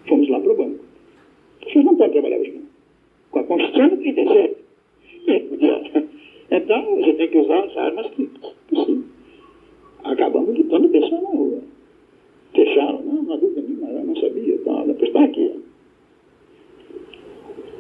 fomos 0.07 0.29
lá 0.29 0.41
para 0.41 0.53
o 0.53 0.57
banco. 0.57 0.85
Vocês 1.63 1.85
não 1.85 1.97
podem 1.97 2.13
trabalhar 2.13 2.39
hoje, 2.39 2.53
não. 2.53 2.63
Com 3.31 3.39
a 3.41 3.45
Constituição 3.45 3.89
de 3.89 4.13
37. 4.13 4.57
Então, 6.51 6.97
você 6.97 7.13
tem 7.15 7.29
que 7.29 7.39
usar 7.39 7.65
as 7.65 7.77
armas 7.77 8.07
que 8.11 8.31
possível. 8.69 9.05
Acabamos 10.05 10.57
lutando 10.57 10.87
o 10.87 10.91
pessoal 10.91 11.23
na 11.23 11.29
rua. 11.31 11.63
Fecharam, 12.55 13.03
não, 13.03 13.23
não 13.23 13.39
dúvida 13.39 13.63
nenhuma, 13.63 13.89
eu 13.91 14.05
não 14.05 14.17
depois 14.97 15.09
está 15.09 15.25
aqui. 15.25 15.63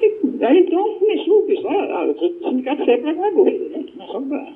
E, 0.03 0.45
aí 0.45 0.59
então 0.61 0.99
começou 0.99 1.43
o 1.43 1.47
pessoal, 1.47 1.81
ah, 1.91 2.07
o 2.07 2.19
sindicato 2.19 2.85
serve 2.85 3.03
para 3.03 3.11
alguma 3.11 3.33
coisa, 3.33 3.69
né? 3.71 3.85
Nós 3.97 4.11
somos 4.11 4.29
para. 4.29 4.53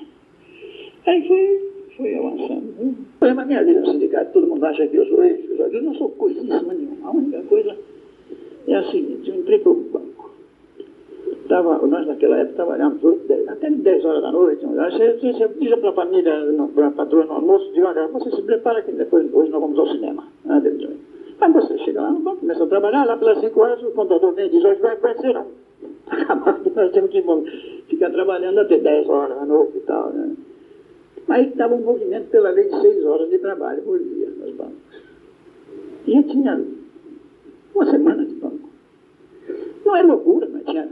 Aí 1.06 1.26
foi, 1.26 1.70
foi 1.96 2.14
avançando. 2.14 2.96
Foi 3.18 3.32
uma 3.32 3.44
minha 3.44 3.64
vida 3.64 3.80
no 3.80 3.92
sindicato, 3.92 4.32
todo 4.32 4.46
mundo 4.46 4.64
acha 4.64 4.86
que 4.86 4.96
eu 4.96 5.06
sou 5.06 5.24
isso, 5.24 5.52
eu 5.52 5.82
não 5.82 5.94
sou 5.94 6.10
coisíssima 6.10 6.74
nenhuma. 6.74 7.08
A 7.08 7.10
única 7.10 7.42
coisa 7.42 7.76
É 8.66 8.74
a 8.74 8.84
seguinte, 8.90 9.30
eu 9.30 9.36
entrei 9.36 9.58
para 9.58 9.72
o 9.72 9.74
banco. 9.74 10.30
Tava, 11.48 11.84
nós 11.86 12.06
naquela 12.06 12.38
época 12.38 12.56
trabalhávamos 12.56 13.02
até 13.48 13.70
10 13.70 14.04
horas 14.04 14.22
da 14.22 14.30
noite. 14.30 14.64
Você, 14.64 15.14
você 15.14 15.48
diz 15.58 15.74
para 15.80 15.90
a 15.90 15.94
família, 15.94 16.32
para 16.74 16.86
a 16.86 16.90
patroa 16.92 17.24
no 17.24 17.32
almoço, 17.32 17.72
diz, 17.72 17.82
olha, 17.82 18.06
você 18.08 18.30
se 18.30 18.42
prepara 18.42 18.82
que 18.82 18.92
depois 18.92 19.32
hoje 19.34 19.50
nós 19.50 19.60
vamos 19.60 19.78
ao 19.78 19.88
cinema. 19.88 20.28
Ah, 20.48 20.60
Mas 21.40 21.52
você 21.54 21.78
chega 21.78 22.02
lá 22.02 22.10
no 22.10 22.20
banco, 22.20 22.40
começa 22.40 22.62
a 22.62 22.66
trabalhar, 22.66 23.06
lá 23.06 23.16
pelas 23.16 23.40
5 23.40 23.60
horas 23.60 23.82
o 23.82 23.90
contador 23.92 24.32
vem 24.34 24.46
e 24.46 24.50
diz, 24.50 24.62
hoje 24.62 24.80
vai, 24.80 24.96
vai 24.96 25.14
não. 25.32 25.46
Acabando, 26.06 26.70
nós 26.74 26.92
temos 26.92 27.10
que 27.10 27.22
ficar 27.88 28.10
trabalhando 28.10 28.58
até 28.60 28.78
10 28.78 29.08
horas 29.08 29.38
da 29.38 29.46
noite 29.46 29.78
e 29.78 29.80
tal, 29.80 30.10
né? 30.10 30.36
Aí 31.28 31.48
estava 31.48 31.74
um 31.74 31.80
movimento 31.80 32.28
pela 32.30 32.50
lei 32.50 32.68
de 32.68 32.80
6 32.80 33.04
horas 33.06 33.30
de 33.30 33.38
trabalho 33.38 33.82
por 33.82 33.98
dia 33.98 34.28
nos 34.30 34.54
bancos. 34.54 34.74
E 36.06 36.16
eu 36.16 36.22
tinha 36.24 36.62
uma 37.74 37.90
semana 37.90 38.24
de 38.26 38.34
banco. 38.34 38.68
Não 39.86 39.96
é 39.96 40.02
loucura, 40.02 40.48
mas 40.52 40.64
tinha. 40.64 40.88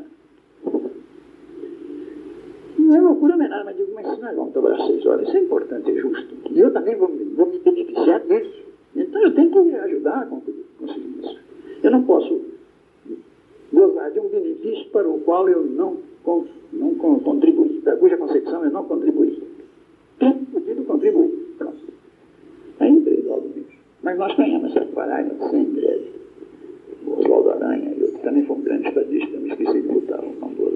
Não 2.79 2.97
é 2.97 3.01
loucura, 3.01 3.35
é 3.35 3.49
nada, 3.49 3.65
mas 3.65 3.77
digo, 3.77 3.93
mas 3.95 4.07
se 4.15 4.21
nós 4.21 4.35
vamos 4.35 4.53
trabalhar 4.53 4.87
seis 4.87 5.05
horas, 5.05 5.29
isso 5.29 5.37
é 5.37 5.41
importante, 5.41 5.91
é 5.91 5.95
justo. 5.95 6.35
E 6.51 6.59
eu 6.59 6.73
também 6.73 6.97
vou, 6.97 7.11
vou 7.37 7.47
me 7.47 7.59
beneficiar 7.59 8.21
disso. 8.21 8.68
Então 8.99 9.23
eu 9.23 9.35
tenho 9.35 9.51
que 9.51 9.77
ajudar 9.77 10.23
a 10.23 10.27
conseguir 10.27 10.65
isso. 10.83 11.39
Eu 11.83 11.91
não 11.91 12.03
posso 12.05 12.41
gozar 13.73 14.11
de 14.11 14.21
um 14.21 14.29
benefício 14.29 14.91
para 14.91 15.09
o 15.09 15.21
qual 15.21 15.49
eu 15.49 15.65
não, 15.65 15.99
não 16.73 16.95
contribuí, 16.95 17.81
para 17.83 17.97
cuja 17.97 18.17
concepção 18.17 18.65
eu 18.65 18.71
não 18.71 18.85
contribuí. 18.85 19.43
Tenho 20.19 20.35
podido 20.53 20.85
contribuir. 20.85 21.55
Pronto. 21.57 21.79
Aí 22.81 22.91
entrei 22.91 23.23
logo. 23.23 23.51
Mas 24.03 24.19
nós 24.19 24.37
ganhamos 24.37 24.75
essa 24.77 24.87
parada 24.87 25.35
sem 25.51 25.73
greve 25.73 26.19
o 27.09 27.21
Oswaldo 27.21 27.51
Aranha 27.51 27.95
e 27.97 28.03
outro 28.03 28.19
também 28.19 28.45
foi 28.45 28.57
um 28.57 28.63
grande 28.63 28.89
estadista, 28.89 29.39
me 29.39 29.51
esqueci 29.51 29.81
de 29.81 29.89
botar 29.89 30.21
o 30.21 30.35
nome 30.41 30.55
do. 30.55 30.69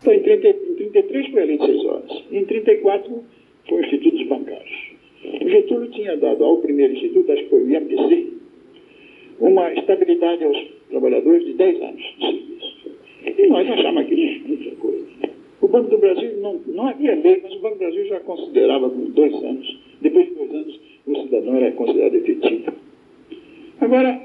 Então, 0.00 0.12
em, 0.14 0.22
30, 0.22 0.48
em 0.48 0.74
33 0.74 1.30
foi 1.30 1.42
a 1.42 1.44
lei 1.44 1.58
de 1.58 1.66
6 1.66 1.84
horas. 1.84 2.24
Em 2.30 2.44
34 2.44 3.24
foi 3.68 3.78
o 3.78 3.84
Instituto 3.84 4.16
dos 4.16 4.28
Bancários. 4.28 4.92
O 5.24 5.39
Getúlio 5.50 5.90
tinha 5.90 6.16
dado 6.16 6.44
ao 6.44 6.58
primeiro 6.58 6.94
instituto, 6.94 7.32
acho 7.32 7.42
que 7.44 7.50
foi 7.50 7.62
o 7.62 7.70
IMDC, 7.70 8.32
uma 9.40 9.72
estabilidade 9.72 10.44
aos 10.44 10.56
trabalhadores 10.90 11.44
de 11.46 11.54
10 11.54 11.82
anos 11.82 12.02
de 12.02 12.26
serviço. 12.26 12.90
E 13.24 13.46
nós 13.48 13.70
achamos 13.70 14.02
aquilo 14.02 14.48
muita 14.48 14.76
coisa. 14.76 15.06
O 15.60 15.68
Banco 15.68 15.90
do 15.90 15.98
Brasil, 15.98 16.38
não, 16.38 16.60
não 16.66 16.88
havia 16.88 17.14
lei, 17.14 17.40
mas 17.42 17.52
o 17.54 17.60
Banco 17.60 17.76
do 17.76 17.78
Brasil 17.78 18.04
já 18.06 18.20
considerava 18.20 18.88
dois 18.88 19.34
anos. 19.34 19.78
Depois 20.00 20.28
de 20.28 20.34
dois 20.34 20.50
anos, 20.54 20.80
o 21.06 21.22
cidadão 21.22 21.56
era 21.56 21.72
considerado 21.72 22.14
efetivo. 22.14 22.72
Agora, 23.80 24.20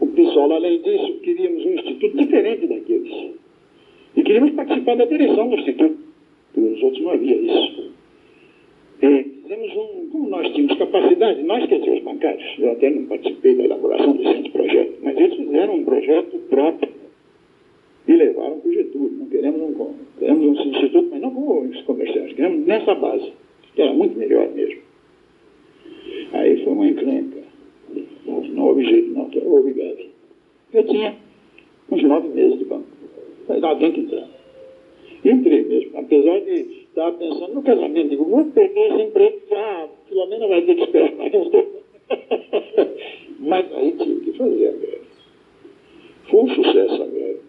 o 0.00 0.06
pessoal, 0.06 0.52
além 0.52 0.80
disso, 0.82 1.20
queríamos 1.20 1.64
um 1.64 1.74
instituto 1.74 2.16
diferente 2.16 2.66
daqueles. 2.66 3.34
E 4.16 4.22
queríamos 4.22 4.52
participar 4.52 4.96
da 4.96 5.04
direção 5.04 5.48
do 5.48 5.56
instituto, 5.56 5.98
nos 6.56 6.82
outros 6.82 7.02
não 7.02 7.10
havia 7.10 7.36
isso. 7.36 7.89
Como 10.10 10.28
nós 10.28 10.52
tínhamos 10.52 10.76
capacidade, 10.76 11.42
quer 11.68 11.78
dizer 11.78 11.98
os 11.98 12.02
bancários, 12.02 12.58
eu 12.58 12.72
até 12.72 12.90
não 12.90 13.06
participei 13.06 13.54
da 13.54 13.64
elaboração 13.64 14.16
desse 14.16 14.48
projeto, 14.50 14.98
mas 15.02 15.16
eles 15.16 15.36
fizeram 15.36 15.74
um 15.74 15.84
projeto 15.84 16.38
próprio 16.48 16.90
e 18.08 18.12
levaram 18.12 18.58
para 18.58 18.68
o 18.68 18.72
Getúlio. 18.72 19.18
Não 19.18 19.26
queremos 19.26 19.60
um, 19.60 19.94
queremos 20.18 20.58
um 20.58 20.68
instituto, 20.68 21.08
mas 21.10 21.20
não 21.20 21.30
com 21.30 21.60
os 21.60 21.82
comerciantes, 21.82 22.34
queremos 22.34 22.66
nessa 22.66 22.94
base, 22.94 23.32
que 23.74 23.82
era 23.82 23.92
muito 23.92 24.18
melhor 24.18 24.48
mesmo. 24.50 24.80
Aí 26.32 26.64
foi 26.64 26.72
uma 26.72 26.86
encrenca. 26.88 27.40
Não 28.26 28.66
houve 28.66 28.84
jeito, 28.84 29.12
não, 29.12 29.28
greve. 29.28 30.10
Eu 30.72 30.86
tinha 30.86 31.14
uns 31.90 32.02
nove 32.02 32.28
meses 32.28 32.58
de 32.58 32.64
banco. 32.64 32.86
Falei, 33.46 33.76
tem 33.78 33.92
que 33.92 34.00
entrar. 34.00 34.28
Entrei 35.24 35.64
mesmo, 35.64 35.98
apesar 35.98 36.40
de 36.40 36.80
estar 36.88 37.12
pensando 37.12 37.54
no 37.54 37.62
casamento. 37.62 38.08
Digo, 38.08 38.24
vou 38.24 38.44
perder 38.46 38.92
esse 38.92 39.02
emprego, 39.02 39.40
ah, 39.52 39.88
pelo 40.10 40.26
menos 40.26 40.48
vai 40.48 40.62
ter 40.62 40.74
que 40.74 40.82
esperar 40.82 41.14
mais. 41.16 41.32
Mas 43.40 43.72
aí 43.72 43.92
tive 43.92 44.20
que 44.20 44.32
fazer 44.36 44.68
a 44.68 44.72
greve. 44.72 45.00
Foi 46.28 46.40
um 46.40 46.48
sucesso 46.48 47.02
a 47.02 47.06
greve. 47.06 47.40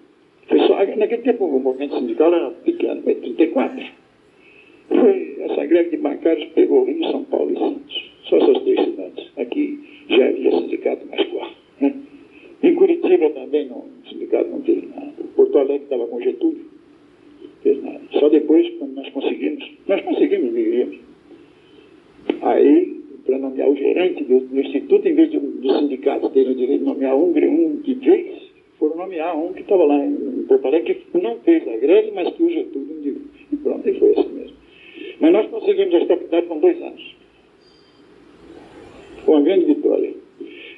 Foi 0.48 0.60
só, 0.60 0.76
naquele 0.76 1.24
tempo 1.24 1.46
o 1.46 1.60
movimento 1.60 1.98
sindical 1.98 2.34
era 2.34 2.52
pequeno, 2.52 3.02
foi 3.02 3.16
34. 3.16 3.86
Foi, 4.88 5.36
essa 5.40 5.66
greve 5.66 5.90
de 5.90 5.98
bancários 5.98 6.48
pegou 6.54 6.86
Rio, 6.86 7.04
São 7.12 7.24
Paulo 7.26 7.52
e 7.52 7.58
Santos. 7.58 8.12
Só 8.26 8.38
essas 8.38 8.64
três 8.64 8.86
cidades. 8.86 9.32
Aqui 9.38 9.80
já 10.10 10.28
havia 10.28 10.52
sindicato 10.52 11.06
mais 11.08 11.28
forte. 11.30 11.58
Né? 11.82 11.94
Em 12.64 12.76
Curitiba 12.76 13.30
também 13.32 13.68
não, 13.68 13.80
o 13.80 14.10
sindicato 14.10 14.50
não 14.50 14.62
teve 14.62 14.88
nada. 14.88 15.12
Porto 15.36 15.58
Alegre 15.58 15.84
estava 15.84 16.08
com 16.08 16.22
Getúlio, 16.22 16.66
não 17.42 17.50
fez 17.64 17.84
nada. 17.84 18.02
Só 18.20 18.30
depois, 18.30 18.70
quando 18.78 18.94
nós 18.94 19.10
conseguimos, 19.10 19.68
nós 19.88 20.02
conseguimos 20.02 20.54
dirigir. 20.54 21.00
Aí, 22.42 23.02
para 23.26 23.38
nomear 23.38 23.70
o 23.70 23.76
gerente 23.76 24.24
do, 24.24 24.40
do, 24.40 24.60
Instituto, 24.60 25.08
em 25.08 25.14
vez 25.14 25.30
de, 25.30 25.40
dos 25.40 25.80
sindicatos 25.80 26.32
terem 26.32 26.52
o 26.52 26.56
direito 26.56 26.80
de 26.80 26.86
nomear 26.86 27.16
um, 27.16 27.30
um 27.30 27.78
que 27.84 27.96
fez, 27.96 28.52
foram 28.80 28.98
nomear 28.98 29.38
um 29.38 29.54
que 29.54 29.62
estava 29.62 29.84
lá 29.84 30.04
em, 30.04 30.44
Porto 30.48 30.66
Alegre, 30.66 30.96
que 30.96 31.18
não 31.22 31.36
fez 31.42 31.68
a 31.68 31.78
greve, 31.78 32.12
mas 32.16 32.34
que 32.34 32.44
o 32.44 32.50
Getúlio 32.50 32.98
indicou. 32.98 33.22
E 33.52 33.56
pronto, 33.58 33.88
e 33.88 33.94
foi 34.00 34.12
assim 34.12 34.30
mesmo. 34.30 34.58
Mas 35.20 35.34
nós 35.34 35.48
conseguimos 35.50 35.94
a 35.94 35.98
estabilidade 36.00 36.48
com 36.48 36.60
dois 36.60 36.82
anos. 36.82 37.16
Foi 39.24 39.36
uma 39.36 39.44
grande 39.44 39.66
vitória. 39.66 40.14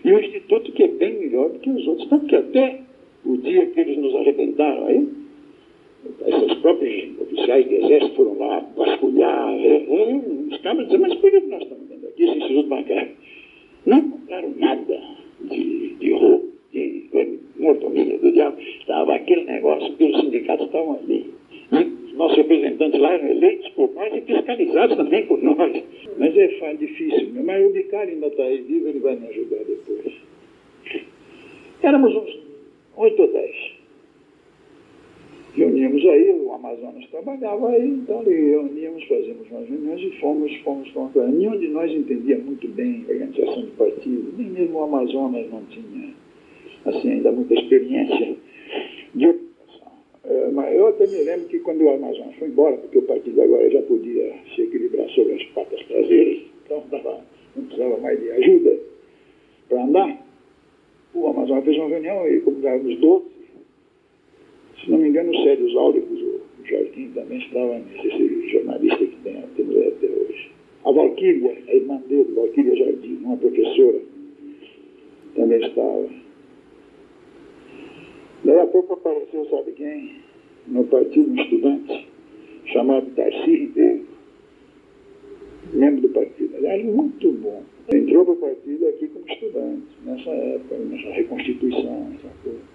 E 0.03 0.11
o 0.11 0.19
Instituto 0.19 0.71
que 0.73 0.83
é 0.83 0.87
bem 0.89 1.17
melhor 1.17 1.49
do 1.49 1.59
que 1.59 1.69
os 1.69 1.87
outros, 1.87 2.09
tanto 2.09 2.25
que 2.25 2.35
até 2.35 2.81
o 3.25 3.37
dia 3.37 3.65
que 3.67 3.79
eles 3.79 3.97
nos 3.97 4.13
arrebentaram 4.15 4.87
aí, 4.87 5.07
esses 6.27 6.57
próprios 6.59 7.19
oficiais 7.21 7.67
de 7.67 7.75
exército 7.75 8.15
foram 8.15 8.37
lá 8.39 8.59
vasculhar, 8.75 9.53
os 9.53 10.57
cabras 10.61 10.87
diziam, 10.87 11.01
mas 11.01 11.15
por 11.15 11.31
que 11.31 11.39
nós 11.41 11.61
estamos 11.61 11.87
vendo 11.87 12.07
aqui 12.07 12.23
esse 12.23 12.37
Instituto 12.37 12.69
Bancário? 12.69 13.11
Não 13.85 14.09
compraram 14.09 14.53
nada 14.57 15.01
de, 15.41 15.95
de 15.95 16.11
roupa, 16.13 16.47
de, 16.71 17.39
mordomia 17.57 18.17
do 18.17 18.31
diabo. 18.31 18.59
Estava 18.59 19.15
aquele 19.15 19.43
negócio 19.45 19.93
que 19.95 20.03
os 20.03 20.21
sindicatos 20.21 20.67
estavam 20.67 20.99
ali. 20.99 21.33
E 21.71 22.05
os 22.05 22.13
nossos 22.13 22.37
representantes 22.37 22.99
lá 22.99 23.13
eram 23.13 23.27
eleitos 23.27 23.69
por 23.69 23.93
nós 23.93 24.13
e 24.13 24.21
fiscalizados 24.21 24.97
também 24.97 25.25
por 25.25 25.41
nós. 25.41 25.83
Mas 26.17 26.37
é 26.37 26.73
difícil, 26.73 27.31
mas 27.43 27.65
o 27.65 27.73
Bicário 27.73 28.13
ainda 28.13 28.27
está 28.27 28.43
aí 28.43 28.61
vivo, 28.61 28.87
ele 28.87 28.99
vai 28.99 29.15
me 29.15 29.27
ajudar 29.27 29.63
depois. 29.65 30.13
Éramos 31.81 32.15
uns 32.15 32.39
oito 32.97 33.21
ou 33.21 33.33
dez. 33.33 33.72
Reuníamos 35.55 36.03
aí, 36.05 36.31
o 36.31 36.51
Amazonas 36.51 37.05
trabalhava 37.11 37.69
aí, 37.69 37.87
então 37.87 38.21
ali 38.21 38.49
reuníamos, 38.49 39.03
fazíamos 39.03 39.51
umas 39.51 39.69
reuniões 39.69 40.01
e 40.01 40.19
fomos, 40.19 40.55
fomos, 40.63 40.89
fomos. 40.89 41.13
Nenhum 41.15 41.59
de 41.59 41.67
nós 41.67 41.91
entendia 41.91 42.39
muito 42.39 42.67
bem 42.69 43.05
a 43.07 43.11
organização 43.11 43.61
de 43.61 43.71
partido, 43.71 44.33
nem 44.35 44.49
mesmo 44.49 44.79
o 44.79 44.83
Amazonas 44.83 45.47
não 45.51 45.63
tinha, 45.65 46.11
assim, 46.85 47.11
ainda 47.11 47.31
muita 47.31 47.53
experiência 47.53 48.35
de 49.13 49.43
é, 50.25 50.49
mas 50.51 50.73
eu 50.73 50.87
até 50.87 51.05
me 51.05 51.21
lembro 51.21 51.47
que 51.49 51.59
quando 51.59 51.83
o 51.83 51.89
Amazonas 51.89 52.33
foi 52.35 52.47
embora, 52.47 52.77
porque 52.77 52.97
o 52.97 53.03
partido 53.03 53.41
agora 53.41 53.69
já 53.69 53.81
podia 53.81 54.33
se 54.55 54.61
equilibrar 54.61 55.07
sobre 55.09 55.33
as 55.33 55.43
patas 55.49 55.85
traseiras, 55.85 56.43
então 56.65 56.83
não 57.55 57.65
precisava 57.65 57.97
mais 57.97 58.19
de 58.19 58.31
ajuda 58.31 58.79
para 59.67 59.83
andar, 59.83 60.25
o 61.13 61.27
Amazonas 61.27 61.65
fez 61.65 61.77
uma 61.77 61.89
reunião 61.89 62.27
e 62.27 62.39
como 62.39 62.57
os 62.57 62.99
12, 62.99 63.32
se 64.83 64.91
não 64.91 64.97
me 64.97 65.09
engano, 65.09 65.31
o 65.31 65.43
Sérgio 65.43 65.79
Áuricos, 65.79 66.21
o 66.21 66.65
Jardim 66.65 67.09
também 67.13 67.39
estava 67.39 67.79
nesse 67.79 68.49
jornalista 68.49 68.97
que 68.97 69.15
tem, 69.23 69.41
temos 69.55 69.77
até 69.77 70.07
hoje. 70.07 70.51
A 70.83 70.91
Valquíria, 70.91 71.57
a 71.67 71.73
irmã 71.73 71.97
dele, 72.07 72.33
Valquíria 72.35 72.75
Jardim, 72.75 73.19
uma 73.23 73.37
professora, 73.37 73.99
também 75.35 75.65
estava. 75.65 76.09
Daí 78.43 78.59
a 78.59 78.67
pouco 78.67 78.93
apareceu, 78.93 79.47
sabe 79.49 79.71
quem? 79.71 80.15
No 80.67 80.83
partido 80.85 81.31
um 81.31 81.41
estudante, 81.41 82.07
chamado 82.65 83.09
Darcy 83.11 83.55
Ribeiro. 83.55 84.03
Membro 85.73 86.01
do 86.01 86.09
partido. 86.09 86.55
Aliás, 86.57 86.85
muito 86.85 87.31
bom. 87.31 87.63
Entrou 87.93 88.25
para 88.25 88.33
o 88.33 88.37
partido 88.37 88.87
aqui 88.87 89.07
como 89.07 89.25
estudante, 89.27 89.87
nessa 90.05 90.29
época, 90.29 90.75
nessa 90.77 91.09
reconstituição, 91.09 92.13
essa 92.15 92.29
coisa. 92.43 92.73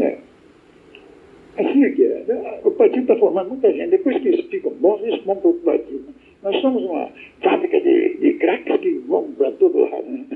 É. 0.00 0.18
Que 1.78 2.04
é. 2.04 2.60
O 2.64 2.70
partido 2.72 3.02
está 3.02 3.16
formando 3.16 3.50
muita 3.50 3.72
gente. 3.72 3.90
Depois 3.90 4.20
que 4.20 4.28
eles 4.28 4.46
ficam 4.46 4.72
bons, 4.72 5.02
eles 5.02 5.22
vão 5.24 5.36
para 5.36 5.50
o 5.50 5.54
partido. 5.54 6.14
Nós 6.42 6.60
somos 6.60 6.82
uma 6.84 7.08
fábrica 7.42 7.80
de, 7.80 8.16
de 8.18 8.34
craques 8.34 8.80
que 8.80 8.90
vão 9.06 9.30
para 9.32 9.52
todo 9.52 9.78
lado. 9.78 10.04
Né? 10.06 10.26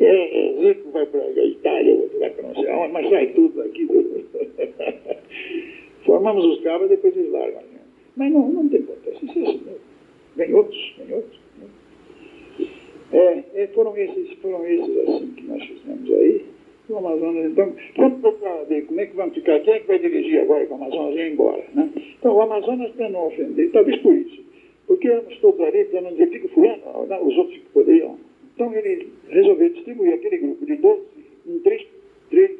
É, 0.00 0.54
rico 0.60 0.90
vai 0.92 1.04
para 1.06 1.20
a 1.20 1.44
Itália, 1.44 1.92
outro 1.92 2.18
vai 2.20 2.30
para 2.30 2.48
não 2.48 2.54
sei 2.54 2.70
aonde, 2.70 2.92
mas 2.92 3.10
sai 3.10 3.26
tudo 3.28 3.62
aqui. 3.62 3.86
Tudo. 3.86 4.24
Formamos 6.06 6.44
os 6.44 6.60
cabos 6.62 6.86
e 6.86 6.90
depois 6.90 7.16
eles 7.16 7.32
largam. 7.32 7.60
Né? 7.60 7.80
Mas 8.16 8.32
não, 8.32 8.48
não 8.48 8.68
tem 8.68 8.80
importância. 8.80 9.24
Isso 9.24 9.38
é 9.38 9.42
assim 9.42 9.62
mesmo. 9.64 9.80
Vem 10.36 10.54
outros, 10.54 10.94
vem 10.98 11.16
outros. 11.16 11.40
Né? 11.58 11.66
É, 13.12 13.44
é, 13.54 13.66
foram, 13.68 13.96
esses, 13.96 14.32
foram 14.38 14.66
esses 14.66 14.96
assim 14.98 15.32
que 15.32 15.46
nós 15.46 15.62
fizemos 15.64 16.12
aí. 16.12 16.44
O 16.88 16.96
Amazonas, 16.96 17.50
então, 17.50 17.74
vamos 17.98 18.20
procurar 18.20 18.64
ver 18.64 18.86
como 18.86 18.98
é 19.00 19.06
que 19.06 19.14
vamos 19.14 19.34
ficar, 19.34 19.60
quem 19.60 19.74
é 19.74 19.80
que 19.80 19.86
vai 19.86 19.98
dirigir 19.98 20.40
agora 20.40 20.64
que 20.64 20.72
o 20.72 20.76
Amazonas 20.76 21.14
ir 21.16 21.32
embora, 21.32 21.62
né? 21.74 21.90
Então, 22.18 22.34
o 22.34 22.40
Amazonas, 22.40 22.90
para 22.92 23.10
não 23.10 23.26
ofender, 23.26 23.70
talvez 23.72 24.00
por 24.00 24.14
isso, 24.14 24.42
porque 24.86 25.06
éramos 25.06 25.36
todos 25.40 25.60
ali, 25.60 25.84
para 25.84 26.00
não 26.00 26.12
dizer, 26.12 26.30
fica 26.30 26.48
fulano, 26.48 26.82
os 27.26 27.36
outros 27.36 27.58
que 27.58 27.66
poderiam. 27.74 28.18
Então, 28.54 28.74
ele 28.74 29.12
resolveu 29.28 29.68
distribuir 29.68 30.14
aquele 30.14 30.38
grupo 30.38 30.64
de 30.64 30.76
12 30.76 31.02
em 31.46 31.58
três, 31.58 31.86
três, 32.30 32.52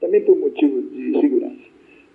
também 0.00 0.21
por 0.32 0.38
motivo 0.38 0.82
de 0.82 1.20
segurança, 1.20 1.62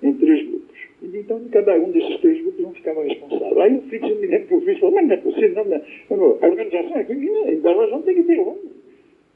em 0.01 0.13
três 0.13 0.47
grupos. 0.47 0.77
Então, 1.03 1.39
cada 1.51 1.75
um 1.75 1.91
desses 1.91 2.19
três 2.19 2.41
grupos 2.41 2.61
não 2.61 2.73
ficava 2.73 3.03
responsável. 3.03 3.61
Aí 3.61 3.77
o 3.77 3.81
Fritz, 3.83 4.09
eu 4.09 4.15
me 4.15 4.25
lembro 4.25 4.47
que 4.47 4.53
o 4.55 4.61
Fritz 4.61 4.79
falou, 4.79 4.95
mas 4.95 5.07
não 5.07 5.13
é 5.13 5.17
possível, 5.17 5.65
não, 6.09 6.17
não. 6.17 6.37
a 6.41 6.47
organização 6.47 6.97
aqui, 6.97 7.13
em 7.13 7.59
Belo 7.61 7.79
Horizonte 7.79 8.05
tem 8.05 8.15
que 8.15 8.23
ter 8.23 8.39
um, 8.39 8.57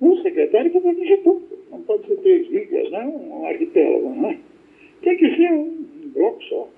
um 0.02 0.18
secretário 0.24 0.72
que 0.72 0.80
vai 0.80 0.96
dirigir 0.96 1.22
tudo. 1.24 1.44
Não 1.70 1.82
pode 1.82 2.08
ser 2.08 2.18
três 2.18 2.48
ilhas, 2.50 2.92
não, 2.92 3.06
né? 3.06 3.30
um 3.30 3.46
arquipélago, 3.46 4.10
não 4.10 4.30
é? 4.30 4.38
Tem 5.04 5.18
que 5.18 5.36
ser 5.36 5.52
um 5.52 5.86
bloco 6.16 6.44
só. 6.46 6.70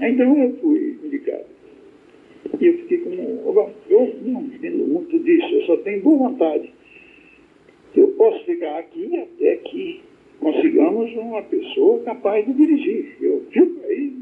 Então 0.00 0.38
eu 0.38 0.56
fui 0.56 0.98
indicado. 1.04 1.44
E 2.60 2.66
eu 2.66 2.78
fiquei 2.78 2.98
com. 2.98 3.52
Bom, 3.52 3.72
eu 3.88 4.14
não 4.22 4.42
entendo 4.42 4.86
muito 4.86 5.18
disso, 5.20 5.54
eu 5.54 5.62
só 5.62 5.76
tenho 5.78 6.02
boa 6.02 6.30
vontade. 6.30 6.72
Eu 7.96 8.08
posso 8.08 8.44
ficar 8.44 8.78
aqui 8.78 9.16
até 9.16 9.56
que 9.56 10.07
consigamos 10.40 11.12
uma 11.14 11.42
pessoa 11.42 12.02
capaz 12.02 12.44
de 12.46 12.52
dirigir. 12.52 13.16
Eu 13.20 13.44
fico 13.50 13.80
aí. 13.86 14.12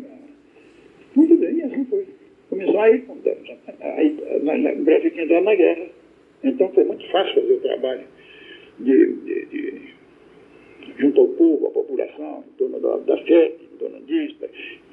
Muito 1.14 1.36
bem, 1.36 1.62
assim 1.62 1.84
foi. 1.86 2.06
Começou 2.50 2.80
aí, 2.80 3.02
aí 3.80 4.16
o 4.78 4.84
Brasil 4.84 5.10
tinha 5.10 5.24
entrado 5.24 5.44
na 5.44 5.54
guerra. 5.54 5.86
Então 6.44 6.68
foi 6.70 6.84
muito 6.84 7.10
fácil 7.10 7.34
fazer 7.34 7.54
o 7.54 7.60
trabalho 7.60 8.04
de, 8.78 9.12
de, 9.14 9.46
de 9.46 9.82
junto 10.98 11.20
ao 11.20 11.28
povo, 11.28 11.66
à 11.66 11.70
população, 11.70 12.44
em 12.46 12.56
torno 12.56 12.80
da, 12.80 12.96
da 12.98 13.16
FET, 13.24 13.56
em 13.62 13.78
torno 13.78 14.00
disso. 14.06 14.36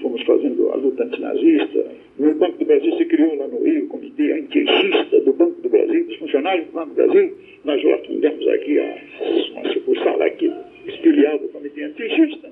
Fomos 0.01 0.21
fazendo 0.23 0.69
a 0.69 0.75
luta 0.75 1.03
antinazista. 1.03 1.91
No 2.17 2.33
Banco 2.35 2.57
do 2.57 2.65
Brasil 2.65 2.97
se 2.97 3.05
criou 3.05 3.35
lá 3.35 3.47
no 3.47 3.63
Rio 3.63 3.85
o 3.85 3.87
Comitê 3.87 4.31
Antiexista 4.33 5.19
do 5.21 5.33
Banco 5.33 5.61
do 5.61 5.69
Brasil, 5.69 6.05
dos 6.05 6.17
funcionários 6.17 6.67
do 6.67 6.73
Banco 6.73 6.89
do 6.89 6.95
Brasil. 6.95 7.37
Nós 7.63 7.81
já 7.81 7.97
fundamos 7.99 8.47
aqui 8.47 8.79
a, 8.79 8.97
uma 9.53 9.73
sucursal 9.73 10.21
aqui, 10.21 10.51
filial 10.91 11.39
do 11.39 11.49
Comitê 11.49 11.83
Antiexista. 11.83 12.51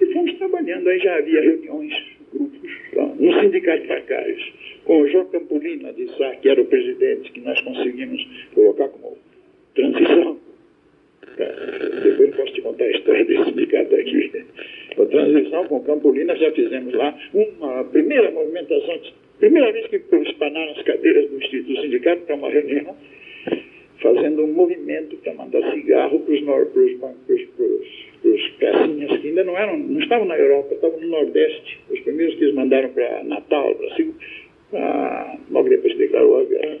E 0.00 0.06
fomos 0.12 0.34
trabalhando, 0.38 0.88
aí 0.88 0.98
já 0.98 1.16
havia 1.16 1.40
reuniões, 1.40 1.94
grupos, 2.32 2.70
lá, 2.94 3.06
no 3.06 3.40
Sindicato 3.40 3.82
de 3.82 3.88
Bancários, 3.88 4.52
com 4.84 5.00
o 5.02 5.08
João 5.08 5.26
Campolina 5.26 5.92
de 5.92 6.08
Sá, 6.16 6.36
que 6.36 6.48
era 6.48 6.60
o 6.60 6.66
presidente, 6.66 7.32
que 7.32 7.40
nós 7.40 7.60
conseguimos 7.62 8.26
colocar 8.54 8.88
como 8.88 9.18
transição. 9.74 10.38
Depois 12.02 12.20
eu 12.20 12.36
posso 12.36 12.52
te 12.52 12.62
contar 12.62 12.84
a 12.84 12.90
história 12.90 13.24
desse 13.24 13.44
sindicato 13.44 13.94
aqui. 13.94 14.44
A 14.98 15.06
transição 15.06 15.64
com 15.66 15.84
Campolina 15.84 16.36
já 16.36 16.50
fizemos 16.52 16.92
lá 16.94 17.16
uma 17.32 17.84
primeira 17.84 18.30
movimentação, 18.30 19.00
primeira 19.38 19.72
vez 19.72 19.86
que 19.86 19.96
espanaram 19.96 20.72
as 20.72 20.82
cadeiras 20.82 21.30
do 21.30 21.36
Instituto 21.38 21.80
Sindicato 21.80 22.22
para 22.22 22.34
uma 22.36 22.50
reunião, 22.50 22.96
fazendo 24.02 24.44
um 24.44 24.52
movimento 24.52 25.16
para 25.18 25.34
mandar 25.34 25.72
cigarro 25.72 26.20
para 26.20 26.30
os 28.30 28.50
casinhas 28.58 29.20
que 29.20 29.28
ainda 29.28 29.44
não 29.44 29.56
eram, 29.56 29.78
não 29.78 30.00
estavam 30.00 30.26
na 30.26 30.36
Europa, 30.36 30.74
estavam 30.74 31.00
no 31.00 31.08
Nordeste. 31.08 31.80
Os 31.90 32.00
primeiros 32.00 32.34
que 32.36 32.44
eles 32.44 32.54
mandaram 32.54 32.90
para 32.90 33.24
Natal, 33.24 33.74
para 34.70 35.38
logo 35.50 35.68
depois 35.68 35.96
declarou 35.96 36.40
a 36.40 36.44
guerra. 36.44 36.78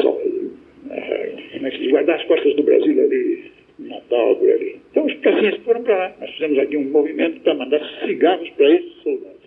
Só, 0.00 0.12
como 0.12 1.66
é 1.66 1.88
guardar 1.90 2.20
as 2.20 2.24
costas 2.26 2.54
do 2.54 2.62
Brasil 2.62 3.02
ali, 3.02 3.50
Natal, 3.78 4.36
por 4.36 4.50
ali. 4.50 4.80
Então 4.90 5.06
os 5.06 5.14
cacinhas 5.20 5.56
foram 5.64 5.82
para 5.82 5.96
lá. 5.96 6.16
Nós 6.20 6.30
fizemos 6.30 6.58
aqui 6.58 6.76
um 6.76 6.84
movimento 6.90 7.40
para 7.40 7.54
mandar 7.54 7.80
cigarros 8.04 8.48
para 8.50 8.74
esses 8.74 8.92
soldados. 9.02 9.42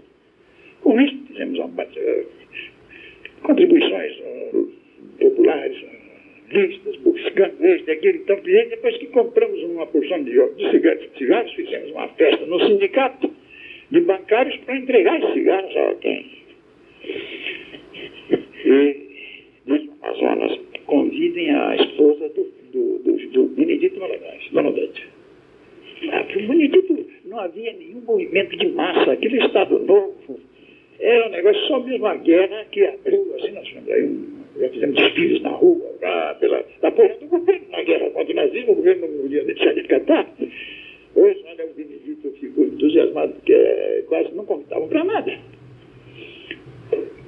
Com 0.81 0.99
isso, 1.01 1.17
fizemos 1.27 1.59
uma, 1.59 1.83
uh, 1.83 2.25
contribuições 3.43 4.13
uh, 4.19 4.71
populares, 5.19 5.77
listas, 6.51 6.95
buscando 6.97 7.65
este, 7.65 7.91
aquele, 7.91 8.19
então, 8.19 8.38
e 8.45 8.65
depois 8.69 8.97
que 8.97 9.08
compramos 9.08 9.62
uma 9.63 9.86
porção 9.88 10.23
de, 10.23 10.31
de 10.31 10.71
cigarros, 10.71 11.10
cigarros, 11.17 11.53
fizemos 11.53 11.91
uma 11.91 12.08
festa 12.10 12.45
no 12.45 12.60
sindicato 12.67 13.31
de 13.91 14.01
bancários 14.01 14.58
para 14.58 14.77
entregar 14.77 15.23
os 15.23 15.34
cigarros 15.34 15.75
a 15.75 15.88
alguém. 15.88 16.25
E, 18.65 18.97
diz 19.65 19.89
Amazonas, 20.01 20.60
convidem 20.86 21.51
a 21.51 21.75
esposa 21.75 22.29
do, 22.29 22.51
do, 22.71 22.99
do, 22.99 23.29
do 23.29 23.43
Benedito 23.55 23.99
Valadares, 23.99 24.49
Dona 24.51 24.69
Odete. 24.69 25.08
Ah, 26.12 26.25
o 26.29 26.47
Benedito 26.47 27.05
não 27.25 27.39
havia 27.39 27.73
nenhum 27.73 28.01
movimento 28.01 28.58
de 28.58 28.67
massa, 28.69 29.13
aquele 29.13 29.43
Estado 29.45 29.79
novo. 29.79 30.39
Era 30.99 31.27
um 31.27 31.31
negócio, 31.31 31.62
só 31.67 31.79
mesmo 31.79 32.05
a 32.05 32.15
guerra 32.15 32.65
que 32.71 32.86
abriu, 32.86 33.36
assim, 33.36 33.91
aí 33.91 34.03
um, 34.03 34.34
já 34.59 34.69
fizemos 34.69 34.95
desfiles 34.95 35.41
na 35.41 35.49
rua, 35.49 35.85
pra, 35.99 36.35
pela, 36.35 36.63
apoiando 36.81 37.25
o 37.25 37.27
governo 37.27 37.65
na 37.69 37.83
guerra 37.83 38.09
contra 38.11 38.31
o 38.31 38.35
nazismo, 38.35 38.71
o 38.71 38.75
governo 38.75 39.07
não 39.07 39.21
podia 39.23 39.43
deixar 39.43 39.73
de 39.73 39.83
catar. 39.83 40.27
Hoje, 41.15 41.43
olha, 41.47 41.65
o 41.65 41.73
Benedito 41.73 42.31
ficou 42.39 42.65
entusiasmado, 42.65 43.33
porque 43.33 43.53
é, 43.53 44.03
quase 44.07 44.33
não 44.33 44.45
convidavam 44.45 44.87
para 44.87 45.03
nada. 45.03 45.37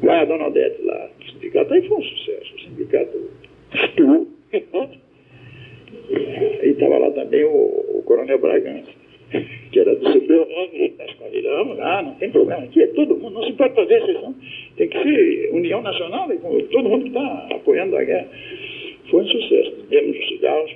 Vai 0.01 0.19
a 0.19 0.25
Dona 0.25 0.47
Odete 0.47 0.81
lá, 0.83 1.09
o 1.19 1.31
sindicato 1.31 1.73
aí 1.73 1.87
foi 1.87 1.97
um 1.97 2.03
sucesso, 2.03 2.55
o 2.55 2.59
sindicato 2.59 3.31
estuou. 3.73 4.27
e 6.63 6.67
estava 6.69 6.97
lá 6.97 7.11
também 7.11 7.43
o, 7.43 7.49
o, 7.49 8.03
Coronel 8.05 8.39
Bragança, 8.39 8.91
que 9.71 9.79
era 9.79 9.95
do 9.95 10.13
CPO, 10.13 10.47
nós 10.97 11.13
convidamos, 11.15 11.79
ah, 11.79 12.03
não 12.03 12.15
tem 12.15 12.31
problema, 12.31 12.63
aqui 12.63 12.83
é 12.83 12.87
todo 12.87 13.17
mundo, 13.17 13.33
não 13.33 13.43
se 13.43 13.53
pode 13.53 13.73
fazer 13.73 14.01
exceção, 14.01 14.35
tem 14.77 14.87
que 14.87 15.01
ser 15.01 15.49
união 15.53 15.81
nacional, 15.81 16.31
e 16.31 16.37
todo 16.63 16.89
mundo 16.89 17.07
está 17.07 17.47
apoiando 17.51 17.97
a 17.97 18.03
guerra. 18.03 18.29
Foi 19.09 19.23
um 19.23 19.27
sucesso. 19.27 19.85
Demos 19.89 20.17
os 20.17 20.27
cigarros, 20.27 20.75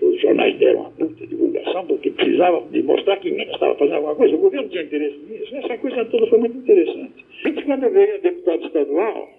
os 0.00 0.20
jornais 0.20 0.56
deram 0.58 0.80
uma 0.80 0.90
puta 0.90 1.26
divulgação, 1.26 1.86
porque 1.86 2.10
precisavam 2.10 2.68
de 2.70 2.82
mostrar 2.82 3.16
que 3.18 3.30
Minas 3.30 3.54
estava 3.54 3.74
fazendo 3.76 3.96
alguma 3.96 4.14
coisa, 4.16 4.34
o 4.34 4.38
governo 4.38 4.68
tinha 4.68 4.82
interesse 4.82 5.18
nisso, 5.28 5.56
essa 5.56 5.78
coisa 5.78 6.04
toda 6.06 6.26
foi 6.26 6.38
muito 6.38 6.58
interessante. 6.58 7.24
E 7.44 7.62
quando 7.62 7.84
eu 7.84 7.90
veio 7.92 8.20
deputado 8.20 8.66
estadual, 8.66 9.30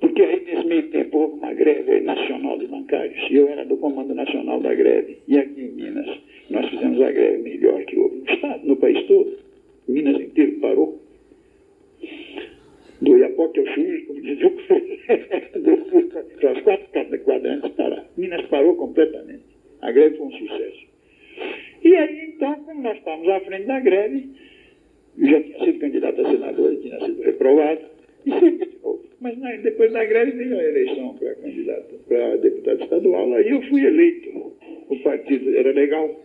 porque 0.00 0.20
aí, 0.20 0.44
nesse 0.44 0.66
meio 0.66 0.90
tempo, 0.90 1.16
houve 1.16 1.34
uma 1.34 1.54
greve 1.54 2.00
nacional 2.00 2.58
de 2.58 2.66
bancários. 2.66 3.30
E 3.30 3.36
eu 3.36 3.48
era 3.48 3.64
do 3.64 3.76
Comando 3.76 4.12
Nacional 4.12 4.60
da 4.60 4.74
Greve. 4.74 5.18
E 5.28 5.38
aqui 5.38 5.60
em 5.60 5.68
Minas, 5.68 6.18
nós 6.50 6.68
fizemos 6.70 7.00
a 7.00 7.12
greve 7.12 7.42
melhor 7.42 7.84
que 7.84 7.96
houve 7.96 8.16
no 8.16 8.28
Estado, 8.28 8.66
no 8.66 8.76
país 8.76 9.00
todo. 9.06 9.38
Minas 9.86 10.20
inteiro 10.20 10.58
parou. 10.60 11.01
Do 13.02 13.18
Iapoque 13.18 13.58
ao 13.58 13.66
Chuí, 13.66 14.02
como 14.02 14.20
dizia 14.20 14.46
o 14.46 14.50
para 16.36 16.50
as 16.52 16.62
quatro 16.62 17.18
quadrantes 17.24 17.70
parar. 17.72 18.06
Minas 18.16 18.46
parou 18.46 18.76
completamente. 18.76 19.42
A 19.80 19.90
greve 19.90 20.16
foi 20.16 20.26
um 20.26 20.32
sucesso. 20.32 20.86
E 21.82 21.96
aí, 21.96 22.32
então, 22.34 22.54
como 22.64 22.80
nós 22.80 22.96
estávamos 22.96 23.28
à 23.28 23.40
frente 23.40 23.66
da 23.66 23.80
greve, 23.80 24.30
eu 25.18 25.26
já 25.26 25.42
tinha 25.42 25.64
sido 25.64 25.78
candidato 25.80 26.20
a 26.20 26.30
senador, 26.30 26.76
tinha 26.76 27.00
sido 27.00 27.22
reprovado, 27.22 27.80
e 28.24 28.30
sempre. 28.30 28.70
Mas 29.20 29.38
né, 29.38 29.58
depois 29.62 29.92
da 29.92 30.04
greve 30.04 30.32
veio 30.32 30.58
a 30.58 30.64
eleição 30.64 31.14
para 31.14 31.34
candidato, 31.34 31.94
para 32.08 32.36
deputado 32.36 32.82
estadual, 32.82 33.34
aí 33.34 33.50
eu 33.50 33.62
fui 33.62 33.84
eleito. 33.84 34.52
O 34.88 34.96
partido 35.02 35.56
era 35.56 35.72
legal. 35.72 36.20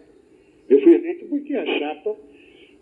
Eu 0.70 0.82
fui 0.82 0.94
eleito 0.94 1.26
porque 1.26 1.56
a 1.56 1.66
chapa, 1.66 2.16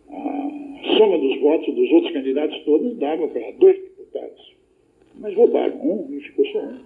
a 0.09 0.97
soma 0.97 1.17
dos 1.17 1.41
votos 1.41 1.75
dos 1.75 1.91
outros 1.91 2.13
candidatos 2.13 2.63
todos 2.65 2.97
dava 2.97 3.27
para 3.27 3.51
dois 3.53 3.75
deputados. 3.75 4.55
Mas 5.15 5.35
roubaram 5.35 5.81
um 5.81 6.11
e 6.11 6.21
ficou 6.21 6.45
só 6.47 6.59
um. 6.59 6.85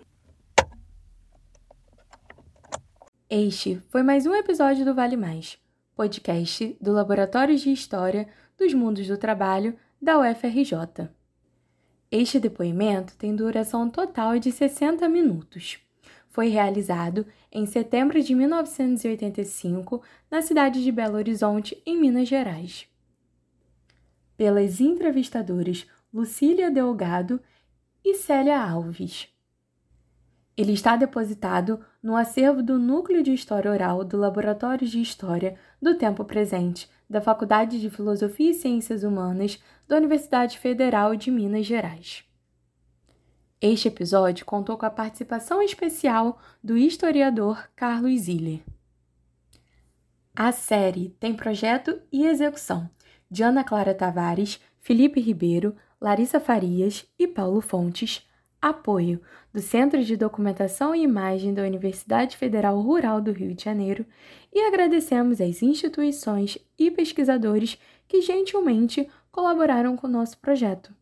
Este 3.29 3.79
foi 3.89 4.01
mais 4.01 4.25
um 4.25 4.33
episódio 4.33 4.83
do 4.83 4.95
Vale 4.95 5.15
Mais, 5.15 5.59
podcast 5.95 6.75
do 6.81 6.91
Laboratório 6.91 7.55
de 7.55 7.71
História 7.71 8.27
dos 8.57 8.73
Mundos 8.73 9.07
do 9.07 9.17
Trabalho 9.17 9.75
da 10.01 10.19
UFRJ. 10.19 11.09
Este 12.11 12.39
depoimento 12.39 13.15
tem 13.17 13.35
duração 13.35 13.87
total 13.87 14.39
de 14.39 14.51
60 14.51 15.07
minutos. 15.07 15.77
Foi 16.27 16.47
realizado 16.47 17.25
em 17.51 17.67
setembro 17.67 18.21
de 18.21 18.33
1985 18.33 20.01
na 20.31 20.41
cidade 20.41 20.83
de 20.83 20.91
Belo 20.91 21.17
Horizonte, 21.17 21.79
em 21.85 21.99
Minas 21.99 22.27
Gerais. 22.27 22.87
Pelas 24.39 24.79
entrevistadoras 24.79 25.85
Lucília 26.13 26.71
Delgado 26.71 27.41
e 28.01 28.13
Célia 28.13 28.57
Alves. 28.57 29.27
Ele 30.55 30.71
está 30.71 30.95
depositado 30.95 31.85
no 32.01 32.15
acervo 32.15 32.63
do 32.63 32.79
Núcleo 32.79 33.21
de 33.21 33.33
História 33.33 33.69
Oral 33.69 34.05
do 34.05 34.15
Laboratório 34.15 34.87
de 34.87 35.01
História 35.01 35.57
do 35.81 35.95
Tempo 35.95 36.23
Presente 36.23 36.89
da 37.09 37.19
Faculdade 37.19 37.81
de 37.81 37.89
Filosofia 37.89 38.51
e 38.51 38.53
Ciências 38.53 39.03
Humanas 39.03 39.61
da 39.85 39.97
Universidade 39.97 40.57
Federal 40.57 41.17
de 41.17 41.29
Minas 41.29 41.65
Gerais. 41.65 42.23
Este 43.59 43.89
episódio 43.89 44.45
contou 44.45 44.77
com 44.77 44.85
a 44.85 44.89
participação 44.89 45.61
especial 45.61 46.39
do 46.63 46.77
historiador 46.77 47.69
Carlos 47.75 48.21
Ziller. 48.21 48.61
A 50.33 50.53
série 50.53 51.09
tem 51.19 51.35
projeto 51.35 52.01
e 52.09 52.25
execução 52.25 52.89
de 53.29 53.43
Ana 53.43 53.63
Clara 53.63 53.93
Tavares, 53.93 54.59
Felipe 54.79 55.19
Ribeiro, 55.19 55.75
Larissa 56.01 56.39
Farias 56.39 57.05
e 57.17 57.27
Paulo 57.27 57.61
Fontes, 57.61 58.27
apoio 58.61 59.21
do 59.53 59.61
Centro 59.61 60.03
de 60.03 60.15
Documentação 60.17 60.95
e 60.95 61.01
Imagem 61.01 61.53
da 61.53 61.63
Universidade 61.63 62.37
Federal 62.37 62.79
Rural 62.79 63.21
do 63.21 63.31
Rio 63.31 63.53
de 63.53 63.63
Janeiro 63.63 64.05
e 64.53 64.59
agradecemos 64.61 65.39
às 65.39 65.61
instituições 65.61 66.57
e 66.77 66.91
pesquisadores 66.91 67.77
que 68.07 68.21
gentilmente 68.21 69.09
colaboraram 69.31 69.95
com 69.95 70.07
o 70.07 70.09
nosso 70.09 70.37
projeto. 70.39 70.93